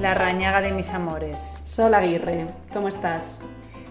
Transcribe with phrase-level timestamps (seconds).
[0.00, 1.60] La rañaga de mis amores.
[1.64, 3.40] Sol Aguirre, ¿cómo estás?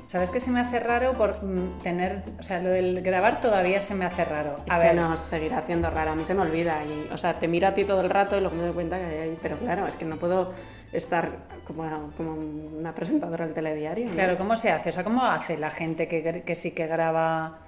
[0.05, 3.81] ¿Sabes qué se me hace raro por mm, tener, o sea, lo del grabar todavía
[3.81, 4.61] se me hace raro?
[4.69, 6.77] A ver, nos seguirá haciendo raro, a mí se me olvida.
[6.85, 8.97] Y, o sea, te miro a ti todo el rato y luego me doy cuenta
[8.97, 10.53] que hay, pero claro, es que no puedo
[10.93, 11.29] estar
[11.65, 11.83] como,
[12.15, 14.09] como una presentadora del telediario.
[14.11, 14.87] Claro, ¿cómo se hace?
[14.87, 17.66] O sea, ¿cómo hace la gente que, que sí que graba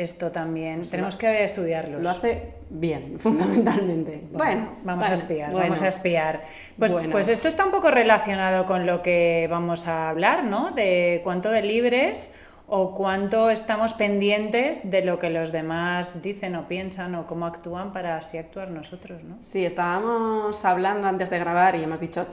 [0.00, 0.78] esto también.
[0.78, 2.02] Pues Tenemos que estudiarlos.
[2.02, 4.22] Lo hace bien, fundamentalmente.
[4.32, 6.42] Bueno, vamos a espiar, vamos a espiar.
[6.78, 10.70] Pues, pues esto está un poco relacionado con lo que vamos a hablar, ¿no?
[10.70, 12.34] De cuánto de libres
[12.66, 17.92] o cuánto estamos pendientes de lo que los demás dicen o piensan o cómo actúan
[17.92, 19.36] para así actuar nosotros, ¿no?
[19.40, 22.26] Sí, estábamos hablando antes de grabar y hemos dicho,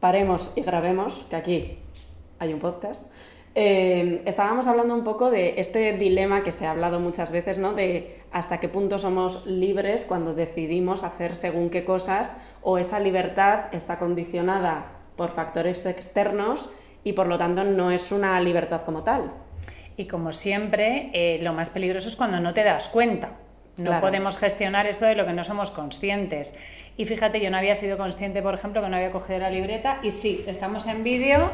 [0.00, 1.78] paremos y grabemos, que aquí
[2.38, 3.02] hay un podcast.
[3.54, 7.74] Eh, estábamos hablando un poco de este dilema que se ha hablado muchas veces, ¿no?
[7.74, 13.66] De hasta qué punto somos libres cuando decidimos hacer según qué cosas o esa libertad
[13.72, 14.86] está condicionada
[15.16, 16.70] por factores externos
[17.04, 19.32] y por lo tanto no es una libertad como tal.
[19.98, 23.36] Y como siempre, eh, lo más peligroso es cuando no te das cuenta.
[23.76, 26.58] No podemos gestionar esto de lo que no somos conscientes.
[26.96, 29.98] Y fíjate, yo no había sido consciente, por ejemplo, que no había cogido la libreta.
[30.02, 31.50] Y sí, estamos en vídeo,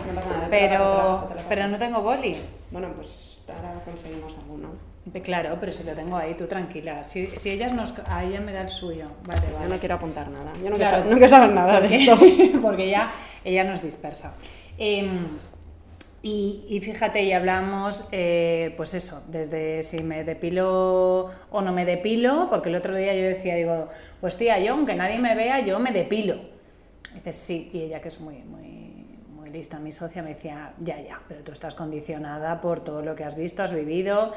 [0.51, 2.37] pero, pero no tengo boli.
[2.71, 4.71] Bueno, pues ahora conseguimos alguno.
[5.23, 7.03] Claro, pero si lo tengo ahí, tú tranquila.
[7.03, 7.95] Si, si ellas nos...
[8.07, 9.07] A ella me da el suyo.
[9.27, 9.65] Vale, vale.
[9.65, 10.53] Yo no quiero apuntar nada.
[10.63, 12.19] Yo no, quiero, no quiero saber nada de esto.
[12.63, 13.09] porque ya
[13.45, 14.35] ella nos dispersa.
[14.77, 15.09] Eh,
[16.21, 22.49] y, fíjate, y hablamos, eh, pues eso, desde si me depilo o no me depilo,
[22.51, 23.89] porque el otro día yo decía, digo,
[24.21, 26.37] pues tía, yo aunque nadie me vea, yo me depilo.
[27.13, 30.73] Y dices, sí, y ella que es muy, muy, muy lista, mi socia, me decía,
[30.81, 34.35] ya, ya, pero tú estás condicionada por todo lo que has visto, has vivido,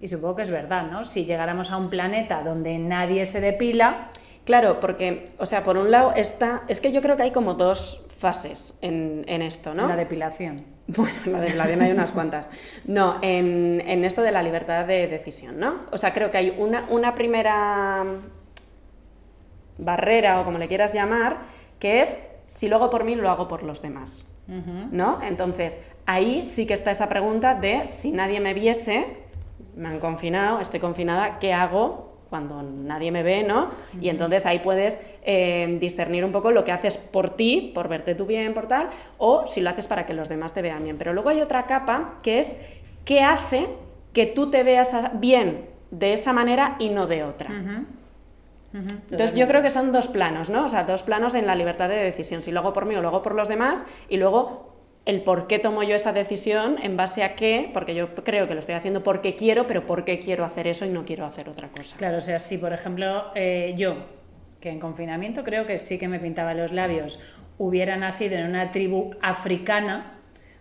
[0.00, 1.04] y supongo que es verdad, ¿no?
[1.04, 4.10] Si llegáramos a un planeta donde nadie se depila...
[4.44, 7.54] Claro, porque, o sea, por un lado está, es que yo creo que hay como
[7.54, 9.86] dos fases en, en esto, ¿no?
[9.86, 10.64] La depilación.
[10.88, 12.50] Bueno, la depilación hay unas cuantas.
[12.84, 15.82] No, en, en, esto de la libertad de decisión, ¿no?
[15.92, 18.04] O sea, creo que hay una, una primera
[19.84, 21.38] barrera o como le quieras llamar,
[21.78, 24.26] que es si lo hago por mí, lo hago por los demás.
[24.46, 25.20] ¿No?
[25.22, 29.16] Entonces, ahí sí que está esa pregunta de si nadie me viese,
[29.76, 33.70] me han confinado, estoy confinada, ¿qué hago cuando nadie me ve, ¿no?
[34.00, 38.14] Y entonces ahí puedes eh, discernir un poco lo que haces por ti, por verte
[38.14, 38.88] tú bien, por tal,
[39.18, 40.96] o si lo haces para que los demás te vean bien.
[40.96, 42.56] Pero luego hay otra capa que es
[43.04, 43.68] qué hace
[44.14, 47.50] que tú te veas bien de esa manera y no de otra.
[48.72, 50.64] Entonces yo creo que son dos planos, ¿no?
[50.64, 53.02] O sea, dos planos en la libertad de decisión, si lo hago por mí o
[53.02, 54.72] lo hago por los demás, y luego
[55.04, 58.54] el por qué tomo yo esa decisión, en base a qué, porque yo creo que
[58.54, 61.48] lo estoy haciendo porque quiero, pero por qué quiero hacer eso y no quiero hacer
[61.48, 61.96] otra cosa.
[61.96, 63.96] Claro, o sea, si por ejemplo eh, yo,
[64.60, 67.20] que en confinamiento creo que sí que me pintaba los labios,
[67.58, 70.18] hubiera nacido en una tribu africana,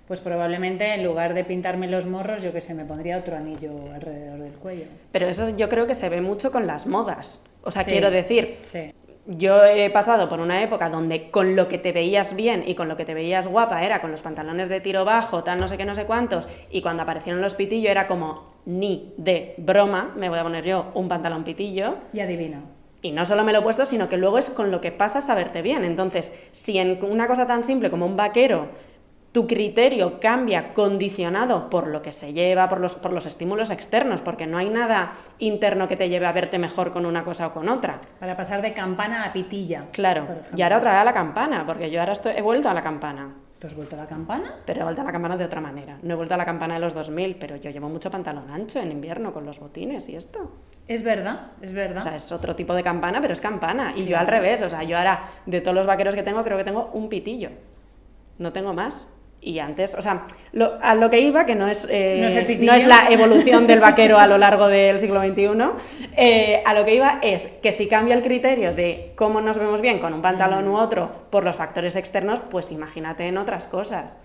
[0.08, 3.94] pues probablemente en lugar de pintarme los morros, yo que sé, me pondría otro anillo
[3.94, 4.86] alrededor del cuello.
[5.12, 7.42] Pero eso yo creo que se ve mucho con las modas.
[7.64, 8.94] O sea, quiero decir, sí
[9.26, 12.88] yo he pasado por una época donde con lo que te veías bien y con
[12.88, 15.78] lo que te veías guapa era con los pantalones de tiro bajo, tal no sé
[15.78, 20.30] qué, no sé cuántos, y cuando aparecieron los pitillos era como ni de broma, me
[20.30, 21.96] voy a poner yo un pantalón pitillo.
[22.14, 22.62] Y adivina.
[23.04, 25.30] Y no solo me lo he puesto, sino que luego es con lo que pasas
[25.30, 25.84] a verte bien.
[25.86, 28.70] Entonces, si en una cosa tan simple como un vaquero
[29.31, 34.22] tu criterio cambia condicionado por lo que se lleva, por los, por los estímulos externos,
[34.22, 37.53] porque no hay nada interno que te lleve a verte mejor con una cosa o
[37.53, 38.02] con otra.
[38.19, 39.86] Para pasar de campana a pitilla.
[39.92, 40.28] Claro.
[40.56, 43.34] Y ahora otra vez a la campana, porque yo ahora he vuelto a la campana.
[43.58, 44.56] ¿Tú has vuelto a la campana?
[44.66, 46.00] Pero he vuelto a la campana de otra manera.
[46.02, 48.80] No he vuelto a la campana de los 2000, pero yo llevo mucho pantalón ancho
[48.80, 50.52] en invierno con los botines y esto.
[50.88, 52.00] Es verdad, es verdad.
[52.00, 53.94] O sea, es otro tipo de campana, pero es campana.
[53.96, 56.58] Y yo al revés, o sea, yo ahora de todos los vaqueros que tengo, creo
[56.58, 57.52] que tengo un pitillo.
[58.40, 59.08] No tengo más.
[59.44, 60.28] Y antes, o sea,
[60.81, 62.19] a lo que iba, que no es, eh,
[62.62, 65.47] no, es la evolución del vaquero a lo largo del siglo XXI,
[66.16, 69.81] eh, a lo que iba es que si cambia el criterio de cómo nos vemos
[69.81, 74.16] bien con un pantalón u otro por los factores externos, pues imagínate en otras cosas.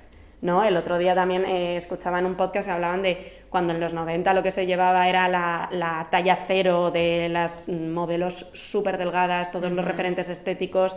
[0.43, 0.63] ¿no?
[0.65, 3.95] El otro día también eh, escuchaba en un podcast que hablaban de cuando en los
[3.95, 9.73] 90 lo que se llevaba era la, talla cero de las modelos súper delgadas, todos
[9.73, 10.95] los referentes estéticos,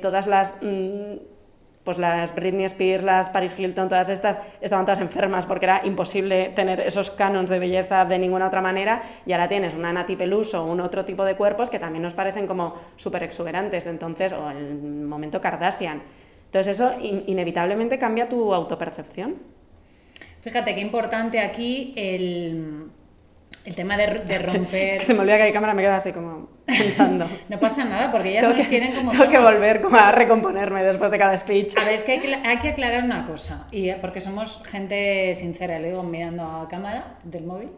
[0.00, 0.56] todas las...
[0.62, 1.33] Mm,
[1.84, 6.48] pues las Britney Spears, las Paris Hilton, todas estas estaban todas enfermas porque era imposible
[6.48, 10.64] tener esos canons de belleza de ninguna otra manera y ahora tienes una Nati Peluso
[10.64, 14.50] o un otro tipo de cuerpos que también nos parecen como súper exuberantes, entonces, o
[14.50, 16.02] el momento Kardashian.
[16.46, 19.36] Entonces eso inevitablemente cambia tu autopercepción.
[20.40, 22.88] Fíjate qué importante aquí el
[23.64, 24.88] El tema de, de romper...
[24.88, 27.26] es que se me olvida que hay cámara, me queda así como pensando.
[27.48, 31.10] no pasa nada, porque ellas nos quieren como Tengo que volver como a recomponerme después
[31.10, 31.76] de cada speech.
[31.76, 34.62] A ver, es que hay que, hay que aclarar una cosa, y eh, porque somos
[34.64, 37.70] gente sincera, le digo mirando a cámara del móvil,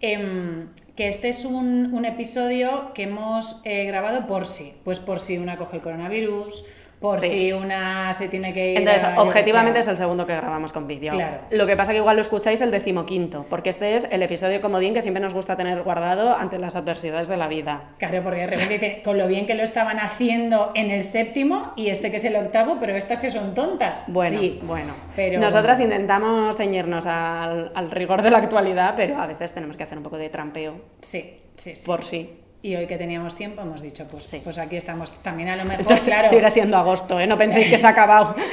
[0.00, 5.20] em, que este es un, un episodio que hemos eh, grabado por sí, pues por
[5.20, 6.64] si una coge el coronavirus,
[7.00, 8.78] por si una se tiene que ir.
[8.78, 11.12] Entonces, objetivamente es el segundo que grabamos con vídeo.
[11.12, 11.38] Claro.
[11.50, 14.92] Lo que pasa que igual lo escucháis el decimoquinto, porque este es el episodio comodín
[14.92, 17.94] que siempre nos gusta tener guardado ante las adversidades de la vida.
[17.98, 21.72] Claro, porque de repente dicen, con lo bien que lo estaban haciendo en el séptimo
[21.74, 24.04] y este que es el octavo, pero estas que son tontas.
[24.08, 24.92] Bueno, sí, bueno.
[25.16, 25.40] Pero...
[25.40, 29.96] Nosotras intentamos ceñirnos al, al rigor de la actualidad, pero a veces tenemos que hacer
[29.96, 30.82] un poco de trampeo.
[31.00, 31.86] Sí, sí, sí.
[31.86, 32.40] Por sí.
[32.62, 34.40] Y hoy que teníamos tiempo hemos dicho, pues, Sí.
[34.44, 35.12] pues aquí estamos.
[35.22, 36.28] También a lo mejor, Entonces, claro.
[36.28, 37.26] sigue siendo agosto, ¿eh?
[37.26, 38.34] No penséis que se ha acabado.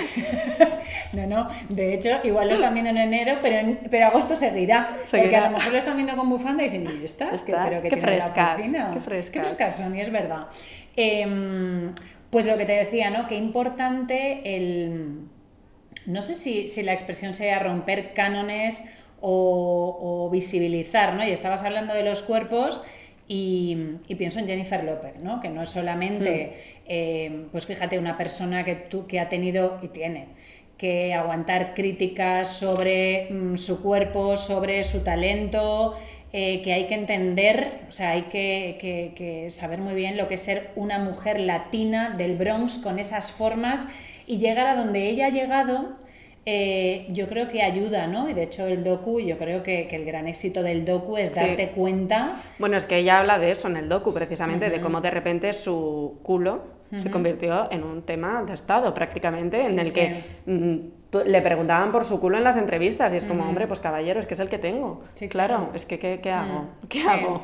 [1.13, 4.89] No, no, de hecho, igual lo están viendo en enero, pero, en, pero agosto seguirá.
[4.91, 5.45] Porque Seguirá.
[5.45, 7.43] a lo mejor lo están viendo con bufanda y dicen, ¿y estas?
[7.43, 8.91] ¿Qué, Estas, pero que qué la frescas, oficina?
[8.93, 9.31] qué frescas.
[9.31, 10.47] Qué frescas son, y es verdad.
[10.97, 11.93] Em,
[12.29, 13.25] pues lo que te decía, ¿no?
[13.25, 15.21] Qué importante el...
[16.05, 18.83] No sé si, si la expresión sea romper cánones
[19.21, 21.23] o, o visibilizar, ¿no?
[21.25, 22.83] Y estabas hablando de los cuerpos
[23.27, 23.77] y,
[24.07, 25.39] y pienso en Jennifer López, ¿no?
[25.41, 29.89] Que no es solamente, eh, pues fíjate, una persona que, tú, que ha tenido y
[29.89, 30.27] tiene
[30.77, 35.95] que aguantar críticas sobre mm, su cuerpo, sobre su talento,
[36.33, 40.27] eh, que hay que entender, o sea, hay que, que- que saber muy bien lo
[40.27, 43.87] que es ser una mujer latina del Bronx con esas formas
[44.27, 45.97] y llegar a donde ella ha llegado.
[46.49, 48.29] Eh, yo creo que ayuda, ¿no?
[48.29, 51.31] Y de hecho el docu, yo creo que, que el gran éxito del docu es
[51.31, 51.35] Sí.
[51.35, 55.01] darte cuenta Bueno, es que ella habla de eso en el docu, precisamente, de cómo
[55.01, 59.87] de repente su culo se convirtió en un tema de Estado, prácticamente, en Sí, el
[59.87, 59.93] sí.
[59.93, 60.77] que mm,
[61.25, 64.25] le preguntaban por su culo en las entrevistas y es como, hombre, pues caballero, es
[64.25, 65.01] que es el que tengo.
[65.15, 66.69] Sí, claro, es que, ¿qué, qué hago?
[66.87, 67.43] ¿Qué hago?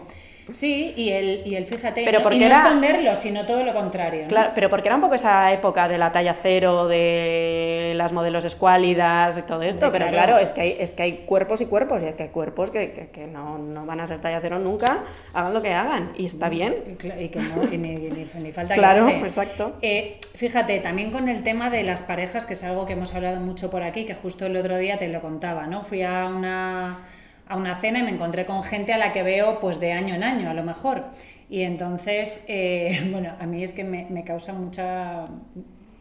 [0.51, 3.63] Sí, y el, y el fíjate, Pero no, porque y no era- esconderlo, sino todo
[3.63, 4.23] lo contrario.
[4.23, 4.27] ¿no?
[4.27, 8.43] Claro, pero porque era un poco esa época de la talla cero, de las modelos
[8.43, 10.11] escuálidas y todo esto, pero claro.
[10.33, 12.71] claro, es, que hay, es que hay cuerpos y cuerpos, y es que hay cuerpos
[12.71, 14.99] que, que- que no, no van a ser talla cero nunca,
[15.33, 16.75] hagan lo que hagan, y está bien.
[17.19, 19.77] Y, que no, y ni, ni- ni falta Claro, que exacto.
[19.81, 23.39] Eh, fíjate, también con el tema de las parejas, que es algo que hemos hablado
[23.39, 25.81] mucho por aquí, que justo el otro día te lo contaba, ¿no?
[25.83, 26.99] Fui a una,
[27.47, 30.15] a una cena y me encontré con gente a la que veo pues de año
[30.15, 31.05] en año, a lo mejor.
[31.49, 35.27] Y entonces, eh, bueno, a mí es que me, me causa mucha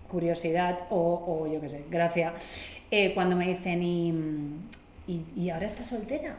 [0.09, 2.35] curiosidad o, o yo qué sé, gracia,
[2.91, 4.13] eh, cuando me dicen, ¿y,
[5.07, 6.37] y, y ahora estás soltera?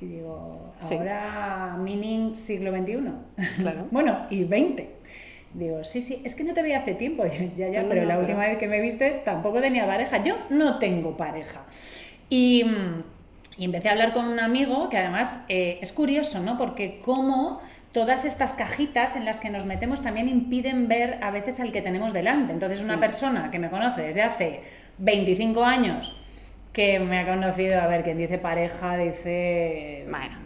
[0.00, 0.94] Y digo, Sí.
[0.94, 2.98] ahora meaning siglo XXI.
[3.58, 3.86] Claro.
[3.90, 4.96] bueno, y 20.
[5.52, 7.24] Digo, sí, sí, es que no te veía hace tiempo.
[7.26, 10.22] Yo, ya, ya, pero la última vez que me viste tampoco tenía pareja.
[10.22, 11.62] Yo no tengo pareja.
[12.28, 13.02] Y, mm,
[13.60, 16.56] y empecé a hablar con un amigo que además eh, es curioso, ¿no?
[16.56, 17.60] Porque cómo
[17.92, 21.82] todas estas cajitas en las que nos metemos también impiden ver a veces al que
[21.82, 22.54] tenemos delante.
[22.54, 24.62] Entonces, una persona que me conoce desde hace
[24.96, 26.16] 25 años,
[26.72, 30.06] que me ha conocido, a ver, quien dice pareja, dice...
[30.08, 30.38] Bueno,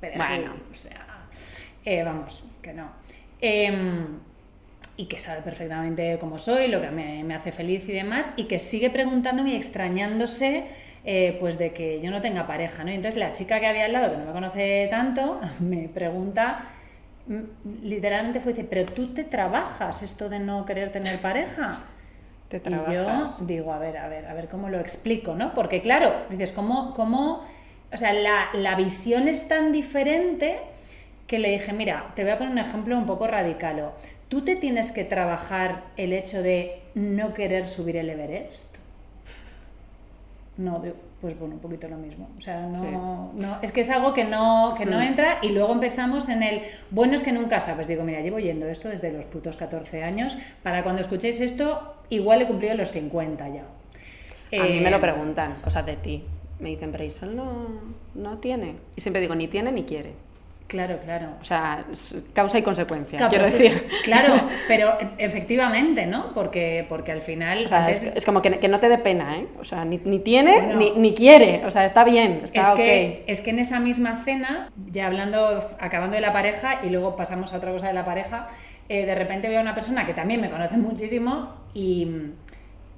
[0.00, 0.54] perejil, bueno.
[0.68, 1.06] o sea,
[1.84, 2.90] eh, vamos, que no.
[3.40, 4.06] Em,
[4.96, 8.48] y que sabe perfectamente cómo soy, lo que me, me hace feliz y demás, y
[8.48, 10.64] que sigue preguntándome y extrañándose
[11.06, 12.90] eh, pues de que yo no tenga pareja, ¿no?
[12.92, 16.66] Y entonces la chica que había al lado, que no me conoce tanto, me pregunta,
[17.26, 21.84] mm, literalmente fue, dice, pero tú te trabajas esto de no querer tener pareja.
[22.48, 22.90] Te Y trabajas.
[22.90, 25.54] yo digo, a ver, a ver, a ver cómo lo explico, ¿no?
[25.54, 27.44] Porque claro, dices, ¿cómo, cómo
[27.92, 30.60] o sea, la, la visión es tan diferente
[31.26, 33.92] que le dije, mira, te voy a poner un ejemplo un poco radical.
[34.28, 38.75] ¿Tú te tienes que trabajar el hecho de no querer subir el Everest?
[40.58, 40.82] No,
[41.20, 42.28] pues bueno, un poquito lo mismo.
[42.36, 45.02] O sea, no, no es que es algo que no, que no Mm.
[45.02, 47.86] entra y luego empezamos en el, bueno, es que nunca sabes.
[47.88, 50.36] Digo, mira, llevo yendo esto desde los putos 14 años.
[50.62, 53.60] Para cuando escuchéis esto, igual he cumplido los 50 ya.
[53.60, 56.24] A mí me Eh, lo preguntan, o sea, de ti.
[56.58, 57.66] Me dicen, pero Isol no,
[58.14, 58.76] no tiene.
[58.96, 60.14] Y siempre digo, ni tiene ni quiere.
[60.66, 61.28] Claro, claro.
[61.40, 63.86] O sea, es causa y consecuencia, Claro, quiero decir.
[64.02, 64.34] Claro,
[64.68, 66.32] pero efectivamente, ¿no?
[66.34, 67.64] Porque, porque al final.
[67.64, 69.46] O sea, antes- es, es como que, que no te dé pena, ¿eh?
[69.60, 70.76] O sea, ni, ni tiene Bueno.
[70.78, 71.64] ni, ni quiere.
[71.66, 73.24] O sea, está bien, Es está que, ok.
[73.30, 77.52] es que en esa misma cena, ya hablando, acabando de la pareja y luego pasamos
[77.54, 78.48] a otra cosa de la pareja,
[78.88, 82.08] eh, de repente veo a una persona que también me conoce muchísimo y,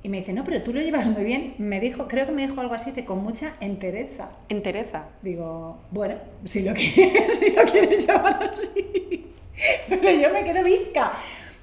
[0.02, 1.54] y me dice, no, pero tú lo llevas muy bien.
[1.58, 4.30] Me dijo, creo que me dijo algo así, de con mucha entereza.
[4.48, 5.06] Entereza.
[5.22, 6.14] Digo, bueno,
[6.44, 9.26] si lo quieres, si lo quieres llamar así.
[9.88, 11.12] Pero yo me quedo bizca.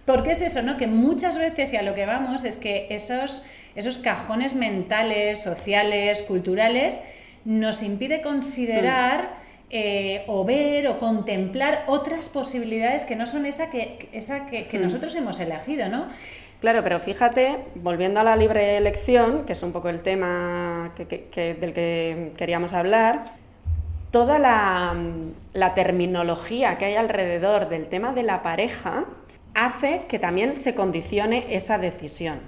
[0.05, 0.77] Porque es eso, ¿no?
[0.77, 6.21] Que muchas veces, y a lo que vamos, es que esos, esos cajones mentales, sociales,
[6.21, 7.01] culturales,
[7.45, 14.09] nos impide considerar eh, o ver o contemplar otras posibilidades que no son esa que,
[14.11, 14.81] esa que, hmm.
[14.81, 16.07] nosotros hemos elegido, ¿no?
[16.65, 21.73] Claro, pero fíjate, volviendo a la libre elección, que es un poco el tema del
[21.75, 23.25] que queríamos hablar,
[24.09, 24.95] toda la,
[25.53, 29.05] la, terminología que hay alrededor del tema de la pareja
[29.53, 32.39] hace que también se condicione esa decisión.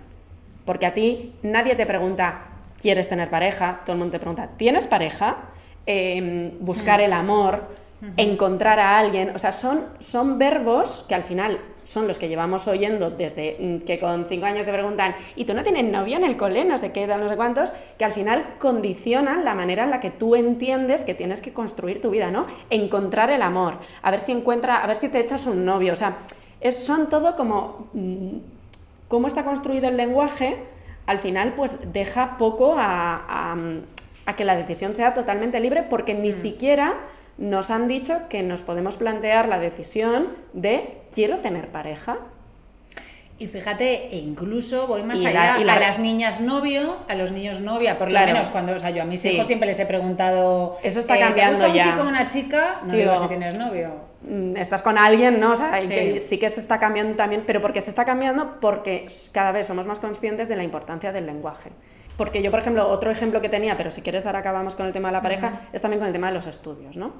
[0.66, 2.40] Porque a ti nadie te pregunta,
[2.82, 3.82] ¿quieres tener pareja?
[3.86, 5.38] Todo el mundo te pregunta, ¿tienes pareja?
[5.86, 7.68] Em, buscar el amor,
[8.18, 12.68] encontrar a alguien, o sea, son, son verbos que al final son los que llevamos
[12.68, 16.26] oyendo desde mm, que con cinco años te preguntan, ¿y tú no tienes novia en
[16.26, 16.66] el cole?
[16.66, 20.12] No sé qué, no sé cuántos, que al final condicionan la manera en la que
[20.12, 22.46] tú entiendes que tienes que construir tu vida, ¿no?
[22.70, 25.96] Encontrar el amor, a ver si encuentra, a ver si te echas un novio, o
[25.96, 26.18] sea,
[26.60, 28.38] es, son todo como mm,
[29.08, 30.58] cómo está construido el lenguaje,
[31.06, 33.56] al final pues deja poco a
[34.28, 36.34] a que la decisión sea totalmente libre porque ni mm.
[36.34, 36.96] siquiera
[37.38, 42.18] nos han dicho que nos podemos plantear la decisión de quiero tener pareja.
[43.40, 48.00] Y fíjate, e incluso voy más allá, a las niñas novio, a los niños novia,
[48.00, 51.00] por lo menos cuando, o sea, yo a mis hijos siempre les he preguntado, eso
[51.00, 52.82] está cambiando ¿te gusta un chico o una chica?
[52.84, 53.92] No digo si tienes novio.
[54.24, 55.52] Mm, estás con alguien, ¿no?
[55.52, 56.20] O sea, sí.
[56.20, 59.86] sí que se está cambiando también, pero porque se está cambiando porque cada vez somos
[59.86, 61.70] más conscientes de la importancia del lenguaje.
[62.18, 64.94] Porque yo, por ejemplo, otro ejemplo que tenía, pero si quieres ahora acabamos con el
[64.94, 67.14] tema de la pareja, es también con el tema de los estudios, ¿no?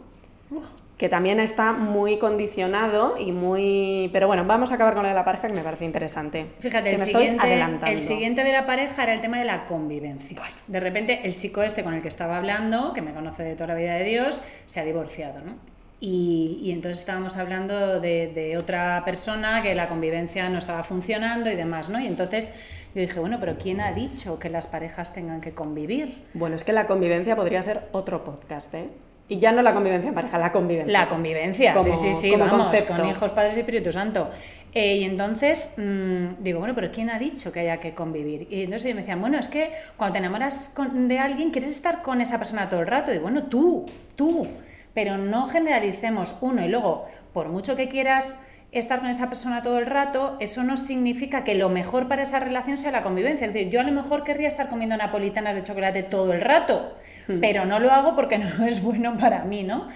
[0.98, 4.10] Que también está muy condicionado y muy...
[4.12, 6.48] Pero bueno, vamos a acabar con lo de la pareja que me parece interesante.
[6.60, 10.36] Fíjate, el, siguiente, el siguiente de la pareja era el tema de la convivencia.
[10.66, 13.68] De repente el chico este con el que estaba hablando, que me conoce de toda
[13.68, 15.56] la vida de Dios, se ha divorciado, ¿no?
[16.00, 21.50] Y, y, entonces estábamos hablando de, de, otra persona que la convivencia no estaba funcionando
[21.50, 22.00] y demás, ¿no?
[22.00, 22.54] Y entonces
[22.96, 26.26] yo dije, bueno, pero ¿quién ha dicho que las parejas tengan que convivir?
[26.34, 28.88] Bueno, es que la convivencia podría ser otro podcast, ¿eh?
[29.30, 30.92] Y ya no la convivencia en pareja, la convivencia.
[30.92, 34.30] La convivencia, sí, sí, sí, vamos, con hijos, padres y Espíritu Santo.
[34.74, 38.48] Eh, y entonces mm, digo, bueno, pero ¿quién ha dicho que haya que convivir?
[38.50, 42.22] Y entonces me decían, bueno, es que cuando te enamoras de alguien, quieres estar con
[42.22, 43.14] esa persona todo el rato.
[43.14, 44.48] Y bueno, tú, tú.
[44.94, 48.40] Pero no generalicemos uno y luego, por mucho que quieras
[48.72, 52.40] estar con esa persona todo el rato, eso no significa que lo mejor para esa
[52.40, 53.48] relación sea la convivencia.
[53.48, 56.96] Es decir, yo a lo mejor querría estar comiendo napolitanas de chocolate todo el rato,
[57.28, 57.40] hmm.
[57.40, 59.88] pero no lo hago porque no es bueno para mí, ¿no?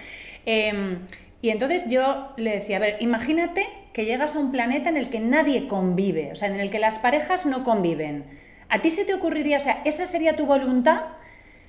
[0.46, 1.00] Em,
[1.40, 5.10] y entonces yo le decía, a ver, imagínate que llegas a un planeta en el
[5.10, 8.24] que nadie convive, o sea, en el que las parejas no conviven.
[8.68, 11.02] ¿A ti se te ocurriría, o sea, esa sería tu voluntad?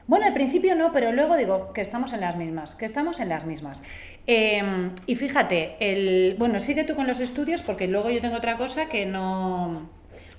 [0.06, 3.30] Bueno, al principio no, pero luego digo que estamos en las mismas, que estamos en
[3.30, 3.82] las mismas.
[4.28, 8.58] Em, y fíjate, el, bueno, sigue tú con los estudios porque luego yo tengo otra
[8.58, 9.90] cosa que no...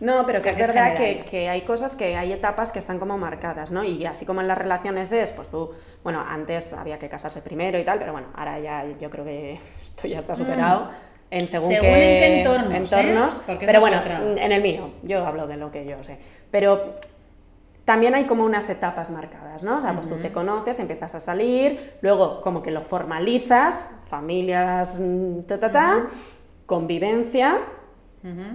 [0.01, 3.71] No, pero que es verdad que, hay cosas que hay etapas que están como marcadas,
[3.71, 3.85] ¿no?
[3.85, 5.71] Y así como en las relaciones es, pues tú,
[6.03, 9.61] bueno, antes había que casarse primero y tal, pero bueno, ahora ya yo creo que
[9.83, 10.87] esto ya está superado.
[10.87, 11.15] Mm.
[11.31, 12.77] En según, según en qué entornos, ¿eh?
[12.77, 14.01] entornos pero bueno,
[14.37, 16.19] en el mío, yo hablo de lo que yo sé.
[16.51, 16.97] Pero
[17.85, 19.79] también hay como unas etapas marcadas, ¿no?
[19.79, 24.99] O sea, pues tú te conoces, empiezas a salir, luego como que lo formalizas, familias,
[24.99, 26.07] mm, ta, ta, ta,
[26.67, 27.61] convivencia,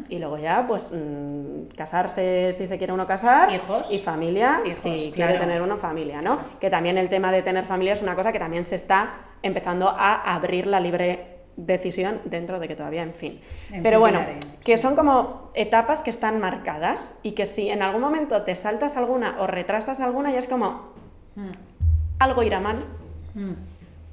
[0.10, 3.54] y luego ya, pues, mm, casarse si se quiere uno casar.
[3.54, 3.92] Hijos.
[3.92, 6.40] Y familia si quiere tener una familia, ¿no?
[6.60, 9.88] Que también el tema de tener familia es una cosa que también se está empezando
[9.88, 13.40] a abrir la libre decisión dentro de que todavía, en fin.
[13.84, 14.22] Pero bueno,
[14.64, 18.98] que son como etapas que están marcadas y que si en algún momento te saltas
[18.98, 20.94] alguna o retrasas alguna, ya es como
[21.36, 21.52] mm.
[22.20, 22.86] algo irá mal,
[23.36, 23.52] mm.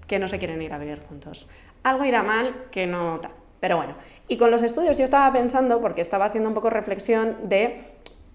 [0.06, 1.48] que no se quieren ir a vivir juntos.
[1.82, 3.20] Algo irá mal que no...
[3.60, 3.94] Pero bueno,
[4.28, 7.84] y con los estudios yo estaba pensando, porque estaba haciendo un poco reflexión de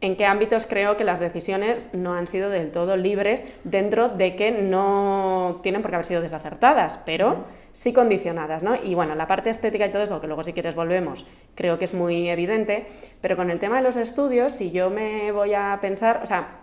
[0.01, 4.35] en qué ámbitos creo que las decisiones no han sido del todo libres dentro de
[4.35, 8.75] que no tienen por qué haber sido desacertadas, pero sí condicionadas, ¿no?
[8.75, 11.85] Y bueno, la parte estética y todo eso, que luego si quieres volvemos, creo que
[11.85, 12.87] es muy evidente,
[13.21, 16.61] pero con el tema de los estudios, si yo me voy a pensar, o sea,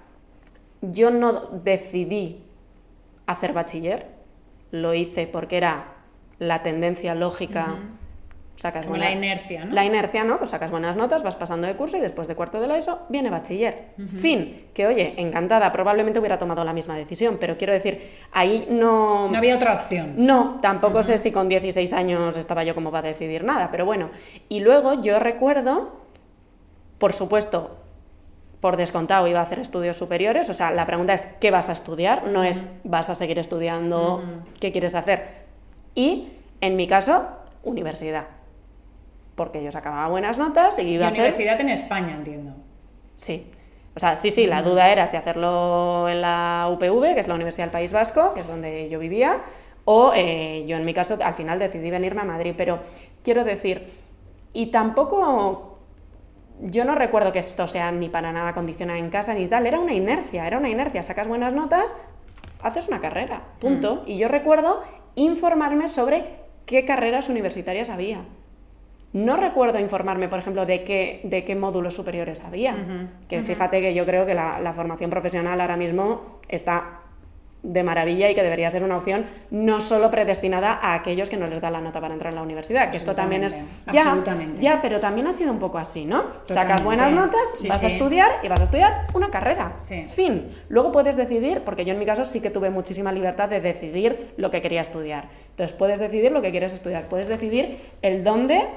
[0.82, 2.42] yo no decidí
[3.26, 4.06] hacer bachiller,
[4.72, 5.94] lo hice porque era
[6.40, 7.76] la tendencia lógica
[8.58, 9.72] sacas la inercia, ¿no?
[9.72, 10.38] La inercia, ¿no?
[10.38, 13.06] Pues sacas buenas notas, vas pasando de curso y después de cuarto de la ESO
[13.08, 13.90] viene bachiller.
[14.20, 14.66] Fin.
[14.74, 19.28] Que oye, encantada, probablemente hubiera tomado la misma decisión, pero quiero decir, ahí no...
[19.28, 20.14] No había otra opción.
[20.16, 24.10] No, tampoco sé si con 16 años estaba yo como para decidir nada, pero bueno.
[24.48, 25.92] Y luego yo recuerdo,
[26.98, 27.78] por supuesto,
[28.60, 31.72] por descontado iba a hacer estudios superiores, o sea, la pregunta es, ¿qué vas a
[31.72, 32.24] estudiar?
[32.24, 34.20] No es, ¿vas a seguir estudiando?
[34.58, 35.46] ¿Qué quieres hacer?
[35.94, 37.28] Y, en mi caso,
[37.62, 38.37] universidad
[39.38, 41.20] porque yo sacaba buenas notas y iba a hacer...
[41.20, 42.52] universidad en España, entiendo.
[43.14, 43.50] Sí.
[43.96, 47.34] O sea, sí, sí, la duda era si hacerlo en la UPV, que es la
[47.34, 49.40] Universidad del País Vasco, que es donde yo vivía,
[49.86, 52.80] O eh, yo en mi caso al final decidí venirme a Madrid, pero
[53.24, 53.90] quiero decir,
[54.52, 55.78] y tampoco
[56.60, 59.78] yo no recuerdo que esto sea ni para nada condicionado en casa ni tal, era
[59.78, 61.96] una inercia, era una inercia, sacas buenas notas,
[62.62, 64.02] haces una carrera, punto.
[64.04, 64.10] Mm.
[64.10, 64.82] Y yo recuerdo
[65.14, 66.24] informarme sobre
[66.66, 68.20] qué carreras universitarias había.
[69.12, 72.76] No recuerdo informarme, por ejemplo, de qué, de qué módulos superiores había.
[73.28, 77.00] que fíjate que yo creo que la, la, formación profesional ahora mismo está
[77.62, 81.48] de maravilla y que debería ser una opción no solo predestinada a aquellos que no
[81.48, 83.56] les da la nota para entrar en la universidad, que esto también es
[83.90, 84.16] ya,
[84.54, 86.24] ya, pero también ha sido un poco así, ¿no?
[86.44, 89.74] Sacas buenas notas, vas a estudiar y vas a estudiar una carrera.
[90.10, 90.50] Fin.
[90.68, 94.34] Luego puedes decidir, porque yo en mi caso sí que tuve muchísima libertad de decidir
[94.36, 95.28] lo que quería estudiar.
[95.50, 98.68] Entonces puedes decidir lo que quieres estudiar, puedes decidir el dónde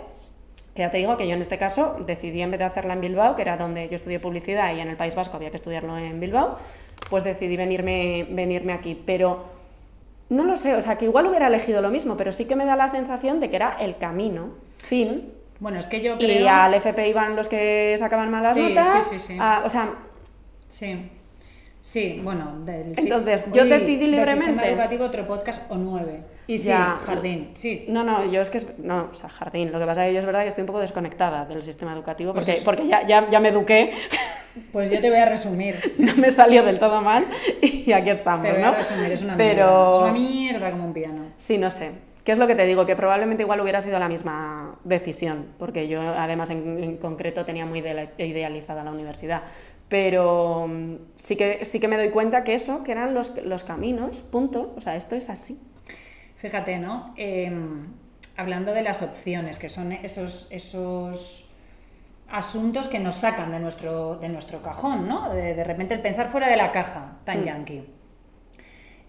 [0.74, 3.02] que ya te digo que yo en este caso decidí en vez de hacerla en
[3.02, 5.98] Bilbao, que era donde yo estudié publicidad y en el País Vasco había que estudiarlo
[5.98, 6.58] en Bilbao,
[7.10, 9.02] pues decidí venirme, venirme aquí.
[9.06, 9.46] Pero
[10.30, 12.66] no lo sé, o sea, que igual hubiera elegido lo mismo, pero sí que me
[12.66, 15.34] da la sensación de que era el camino, fin.
[15.60, 16.42] Bueno, es que yo creo...
[16.42, 19.06] Y al FP iban los que sacaban malas notas.
[19.06, 19.40] Sí, sí, sí.
[19.40, 19.94] o sea...
[20.68, 21.12] Sí.
[21.82, 24.30] Sí, bueno, del, Entonces, yo decidí libremente.
[24.30, 26.22] Del sistema educativo, otro podcast o nueve.
[26.52, 27.86] Y sí, jardín, sí.
[27.88, 28.62] No, no, yo es que.
[28.78, 29.72] No, o sea, jardín.
[29.72, 31.94] Lo que pasa es que yo es verdad que estoy un poco desconectada del sistema
[31.94, 33.94] educativo pues porque, porque ya, ya, ya, me eduqué.
[34.74, 35.76] Pues yo te voy a resumir.
[35.98, 37.24] no me salió del todo mal
[37.62, 38.68] y aquí estamos, te voy ¿no?
[38.68, 39.64] A resumir, es una Pero...
[39.64, 39.92] mierda.
[39.92, 41.24] Es una mierda como un piano.
[41.38, 41.92] Sí, no sé.
[42.26, 42.86] ¿Qué es lo que te digo?
[42.86, 47.66] Que probablemente igual hubiera sido la misma decisión, porque yo además en, en concreto tenía
[47.66, 49.44] muy idealizada la universidad
[49.92, 53.66] pero mm, sí que, sí que me doy cuenta que eso, que eran los, los
[53.66, 55.60] caminos, punto, o sea, esto es así.
[56.42, 57.14] Fíjate, ¿no?
[57.18, 57.86] Em,
[58.36, 61.52] hablando de las opciones, que son esos, esos
[62.28, 65.32] asuntos que nos sacan de nuestro, de nuestro cajón, ¿no?
[65.32, 67.44] De, repente el pensar fuera de la caja, tan mm.
[67.44, 67.84] yankee.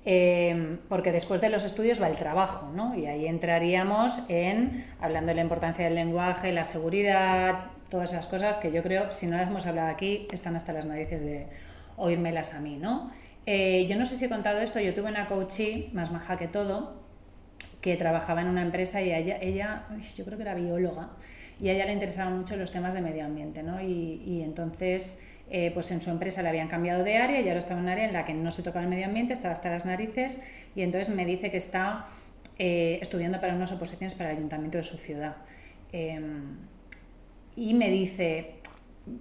[0.05, 2.95] Em, porque después de los estudios va el trabajo, ¿no?
[2.95, 8.59] Y ahí entraríamos en, hablando de la importancia del lenguaje, la seguridad, todas esas cosas
[8.59, 11.47] que yo creo, si no las hemos hablado aquí, están hasta las narices de
[11.97, 13.11] oírmelas a mí, ¿no?
[13.47, 16.47] Eh, yo no sé si he contado esto, yo tuve una coachee, más maja que
[16.47, 17.02] todo,
[17.83, 21.11] que trabajaba en una empresa y ella, ella yo creo que era bióloga,
[21.61, 23.83] y a ella le interesaban mucho los temas de medio ambiente, ¿no?
[23.83, 27.79] Y, entonces, eh, pues en su empresa le habían cambiado de área y ahora estaba
[27.81, 29.85] en un área en la que no se tocaba el medio ambiente, estaba hasta las
[29.85, 30.41] narices,
[30.75, 32.07] y entonces me dice que está
[32.59, 35.37] eh, estudiando para unas oposiciones para el ayuntamiento de su ciudad.
[35.93, 36.57] Em,
[37.57, 38.55] y me dice,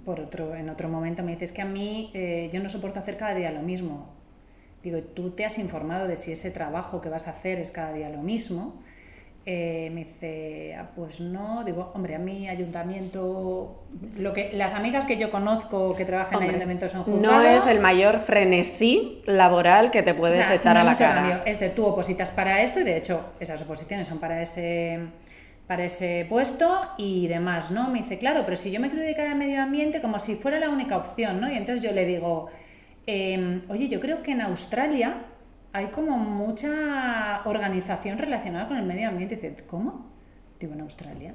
[0.06, 3.00] por otro, en otro momento, me dice, es que a mí eh, yo no soporto
[3.00, 4.21] hacer cada día lo mismo.
[4.84, 7.94] Digo, ¿tú te has informado de si ese trabajo que vas a hacer es cada
[7.94, 8.82] día lo mismo?
[9.44, 13.84] Eh, me dice, ah, pues no, digo, hombre, a mí ayuntamiento,
[14.16, 17.38] lo que las amigas que yo conozco que trabajan en ayuntamiento son juzgados.
[17.38, 21.42] No es el mayor frenesí laboral que te puedes echar a la cara.
[21.46, 25.00] Es de tú opositas para esto y de hecho esas oposiciones son para ese
[25.66, 27.90] para ese puesto y demás, ¿no?
[27.90, 30.60] Me dice, claro, pero si yo me quiero dedicar al medio ambiente como si fuera
[30.60, 31.50] la única opción, ¿no?
[31.50, 32.50] Y entonces yo le digo,
[33.06, 35.26] em, oye, yo creo que en Australia
[35.74, 39.36] hay como mucha organización relacionada con el medio ambiente.
[39.36, 40.12] Dice, ¿cómo?
[40.60, 41.34] Digo, en Australia.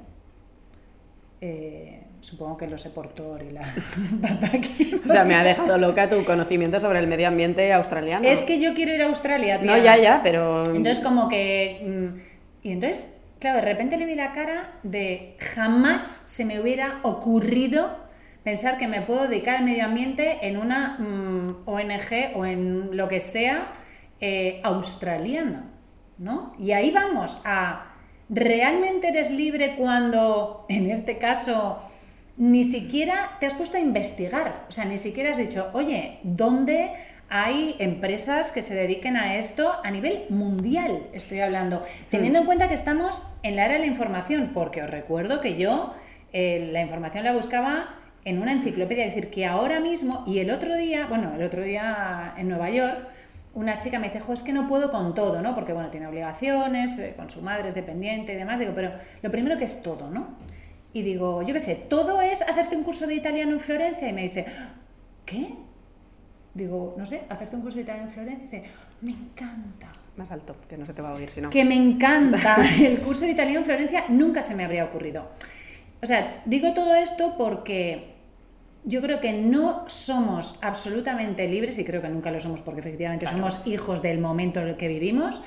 [1.39, 3.61] Eh, supongo que lo sé por Thor y la
[5.07, 8.27] O sea, me ha dejado loca tu conocimiento sobre el medio ambiente australiano.
[8.27, 10.65] Es que yo quiero ir a Australia, No, ya, ya, pero...
[10.65, 11.81] Entonces como que...
[11.85, 16.99] Mm, y entonces Claro, de repente le vi la cara de jamás se me hubiera
[17.03, 18.06] ocurrido
[18.47, 23.09] pensar que me puedo dedicar al medio ambiente en una mm, ONG o en lo
[23.09, 23.73] que sea
[24.21, 25.63] eh, australiano,
[26.17, 26.53] ¿no?
[26.57, 27.93] Y ahí vamos a,
[28.29, 31.79] ¿realmente eres libre cuando, en este caso,
[32.37, 34.63] ni siquiera te has puesto a investigar?
[34.69, 36.93] O sea, ni siquiera has dicho, oye, ¿dónde
[37.27, 42.69] hay empresas que se dediquen a esto a nivel mundial, estoy hablando, teniendo en cuenta
[42.69, 45.93] que estamos en la era de la información, porque os recuerdo que yo
[46.31, 50.51] eh, la información la buscaba en una enciclopedia, es decir, que ahora mismo, y el
[50.51, 53.07] otro día, bueno, el otro día en Nueva York,
[53.53, 55.55] una chica me dice, jo, es que no puedo con todo, ¿no?
[55.55, 59.31] Porque, bueno, tiene obligaciones, eh, con su madre es dependiente y demás, digo, pero lo
[59.31, 60.27] primero que es todo, ¿no?
[60.91, 64.13] Y digo, yo qué sé, todo es hacerte un curso de italiano en Florencia, y
[64.13, 64.45] me dice,
[65.25, 65.53] ¿qué?
[66.53, 69.89] digo, no sé, hacerte un curso de italiano en Florencia, y dice, me encanta.
[70.17, 71.49] Más alto, que no se te va a oír, si no.
[71.49, 72.57] Que me encanta.
[72.81, 75.29] El curso de italiano en Florencia nunca se me habría ocurrido.
[76.01, 78.16] O sea, digo todo esto porque
[78.83, 83.27] yo creo que no somos absolutamente libres, y creo que nunca lo somos porque efectivamente
[83.27, 85.43] somos hijos del momento en el que vivimos,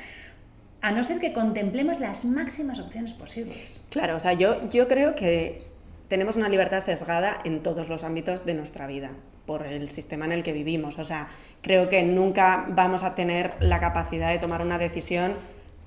[0.83, 3.81] a no ser que contemplemos las máximas opciones posibles.
[3.90, 5.66] Claro, o sea, yo, yo creo que
[6.09, 9.11] tenemos una libertad sesgada en todos los ámbitos de nuestra vida
[9.47, 10.99] por el sistema en el que vivimos.
[10.99, 11.29] O sea,
[11.62, 15.35] creo que nunca vamos a tener la capacidad de tomar una decisión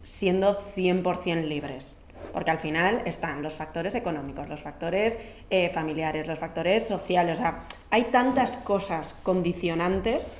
[0.01, 1.97] siendo 100% libres.
[2.33, 5.17] Porque al final están los factores económicos, los factores
[5.49, 7.37] eh, familiares, los factores sociales.
[7.37, 10.35] O sea, hay tantas cosas condicionantes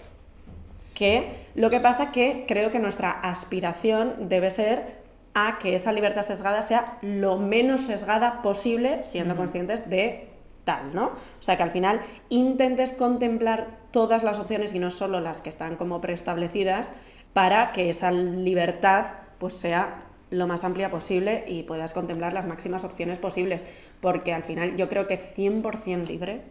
[0.96, 5.04] que lo que pasa que creo que nuestra aspiración debe ser
[5.34, 10.30] a que esa libertad sesgada sea lo menos sesgada posible, siendo conscientes de
[10.64, 11.06] tal, ¿no?
[11.06, 15.50] O sea, que al final intentes contemplar todas las opciones y no solo las que
[15.50, 16.94] están como preestablecidas
[17.34, 19.06] para que esa libertad
[19.40, 20.00] pues sea
[20.34, 23.64] lo más amplia posible y puedas contemplar las máximas opciones posibles,
[24.02, 26.42] porque al final yo creo que 100% libre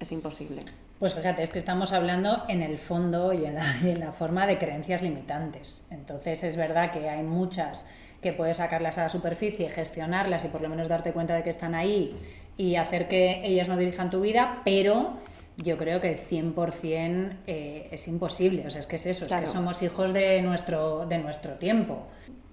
[0.00, 0.62] es imposible.
[0.98, 4.46] Pues fíjate, es que estamos hablando en el fondo y en, la, en la forma
[4.46, 5.86] de creencias limitantes.
[5.90, 7.86] Entonces es verdad que hay muchas
[8.22, 11.50] que puedes sacarlas a la superficie, gestionarlas y por lo menos darte cuenta de que
[11.50, 12.16] están ahí
[12.56, 15.18] y hacer que ellas no dirijan tu vida, pero
[15.58, 18.64] yo creo que 100% eh, es imposible.
[18.66, 22.06] O sea, es que es eso, es que somos hijos de nuestro, de nuestro tiempo.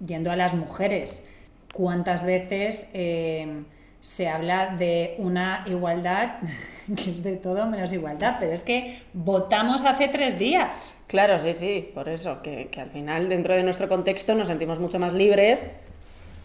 [0.06, 1.28] Yendo a las mujeres,
[1.74, 3.64] ¿cuántas veces eh,
[4.00, 6.38] se habla de una igualdad
[6.96, 8.38] que es de todo menos igualdad?
[8.40, 10.98] Pero es que votamos hace tres días.
[11.06, 14.80] Claro, sí, sí, por eso, que, que al final dentro de nuestro contexto nos sentimos
[14.80, 15.64] mucho más libres,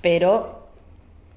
[0.03, 0.70] pero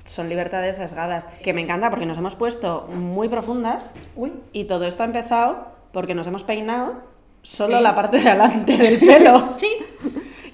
[0.05, 4.33] son libertades sesgadas, que me encanta porque nos hemos puesto muy profundas Uy.
[4.51, 7.01] y todo esto ha empezado porque nos hemos peinado
[7.41, 9.53] solo la parte de adelante del pelo.
[9.53, 9.69] sí.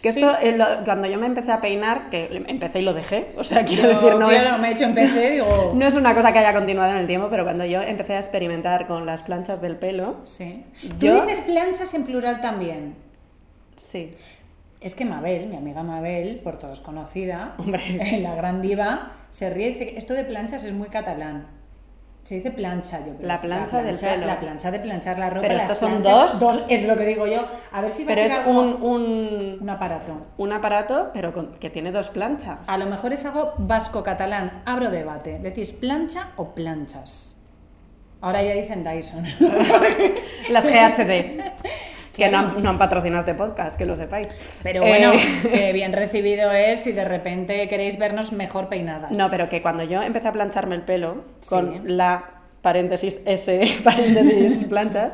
[0.01, 3.43] Que esto, eh, cuando yo me empecé a peinar, que empecé y lo dejé, o
[3.43, 5.73] sea, quiero decir, no claro, me he hecho empecé, digo...
[5.75, 8.19] No es una cosa que haya continuado en el tiempo, pero cuando yo empecé a
[8.19, 10.17] experimentar con las planchas del pelo...
[10.23, 10.63] Sí.
[10.97, 11.17] Yo...
[11.19, 12.95] ¿Tú dices planchas en plural también?
[13.75, 14.15] Sí.
[14.81, 18.19] Es que Mabel, mi amiga Mabel, por todos conocida, Hombre.
[18.21, 21.59] la gran diva, se ríe y dice que esto de planchas es muy catalán.
[22.21, 23.27] Se dice plancha, yo creo.
[23.27, 24.25] La plancha, del pelo.
[24.27, 25.41] La plancha de planchar la ropa.
[25.41, 26.37] Pero las son dos.
[26.39, 27.47] Dos, es lo que digo yo.
[27.71, 30.27] A ver si va pero a ser es un, un, un, aparato.
[30.37, 32.59] Un aparato, pero que tiene dos planchas.
[32.67, 34.61] A lo mejor es algo vasco-catalán.
[34.65, 35.39] Abro debate.
[35.39, 37.41] ¿Decís plancha o planchas?
[38.21, 39.23] Ahora ya dicen Dyson.
[40.49, 41.41] Las GHD.
[42.19, 44.33] Que no han, patrocinado este podcast, que lo sepáis.
[44.63, 45.19] Pero bueno, eh,
[45.51, 49.11] que bien recibido es si de repente queréis vernos mejor peinadas.
[49.11, 54.63] No, pero que cuando yo empecé a plancharme el pelo con la paréntesis S, paréntesis
[54.69, 55.13] planchas,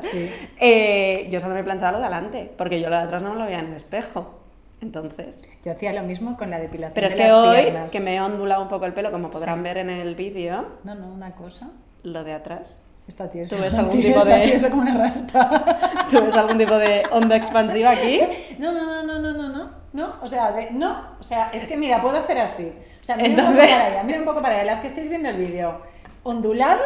[0.60, 3.40] eh, yo solo me planchaba lo de adelante, porque yo lo de atrás no me
[3.40, 4.42] lo veía en el espejo.
[4.82, 5.44] Entonces.
[5.64, 6.94] Yo hacía lo mismo con la depilación.
[6.94, 9.78] Pero es que hoy, que me he ondulado un poco el pelo, como podrán ver
[9.78, 10.66] en el vídeo.
[10.84, 11.72] No, no, una cosa.
[12.04, 12.84] Lo de atrás.
[13.08, 13.56] Está tieso.
[13.56, 14.40] ¿Tú ves algún tipo de...
[14.42, 16.08] tieso como una raspa.
[16.12, 18.22] ¿Tú ves algún tipo de onda expansiva aquí?
[18.60, 19.86] No, no, no, no, no, no, no.
[19.94, 22.74] No, o sea, de, no, o sea, es que mira, puedo hacer así.
[23.02, 24.66] O sea, mira un poco para allá, mira un poco para allá.
[24.66, 25.80] Las que estáis viendo el vídeo,
[26.24, 26.82] ondulado.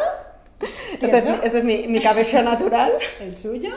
[0.92, 2.92] Este es, este es mi, mi cabello natural.
[3.18, 3.70] ¿El suyo?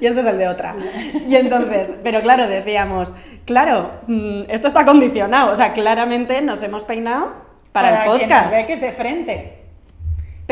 [0.00, 0.76] Y este es el de otra.
[1.28, 5.52] Y entonces, pero claro, decíamos, claro, mm, esto está condicionado.
[5.52, 7.32] O sea, claramente nos hemos peinado
[7.72, 8.50] para, el podcast.
[8.50, 9.61] Quien ve que es de frente.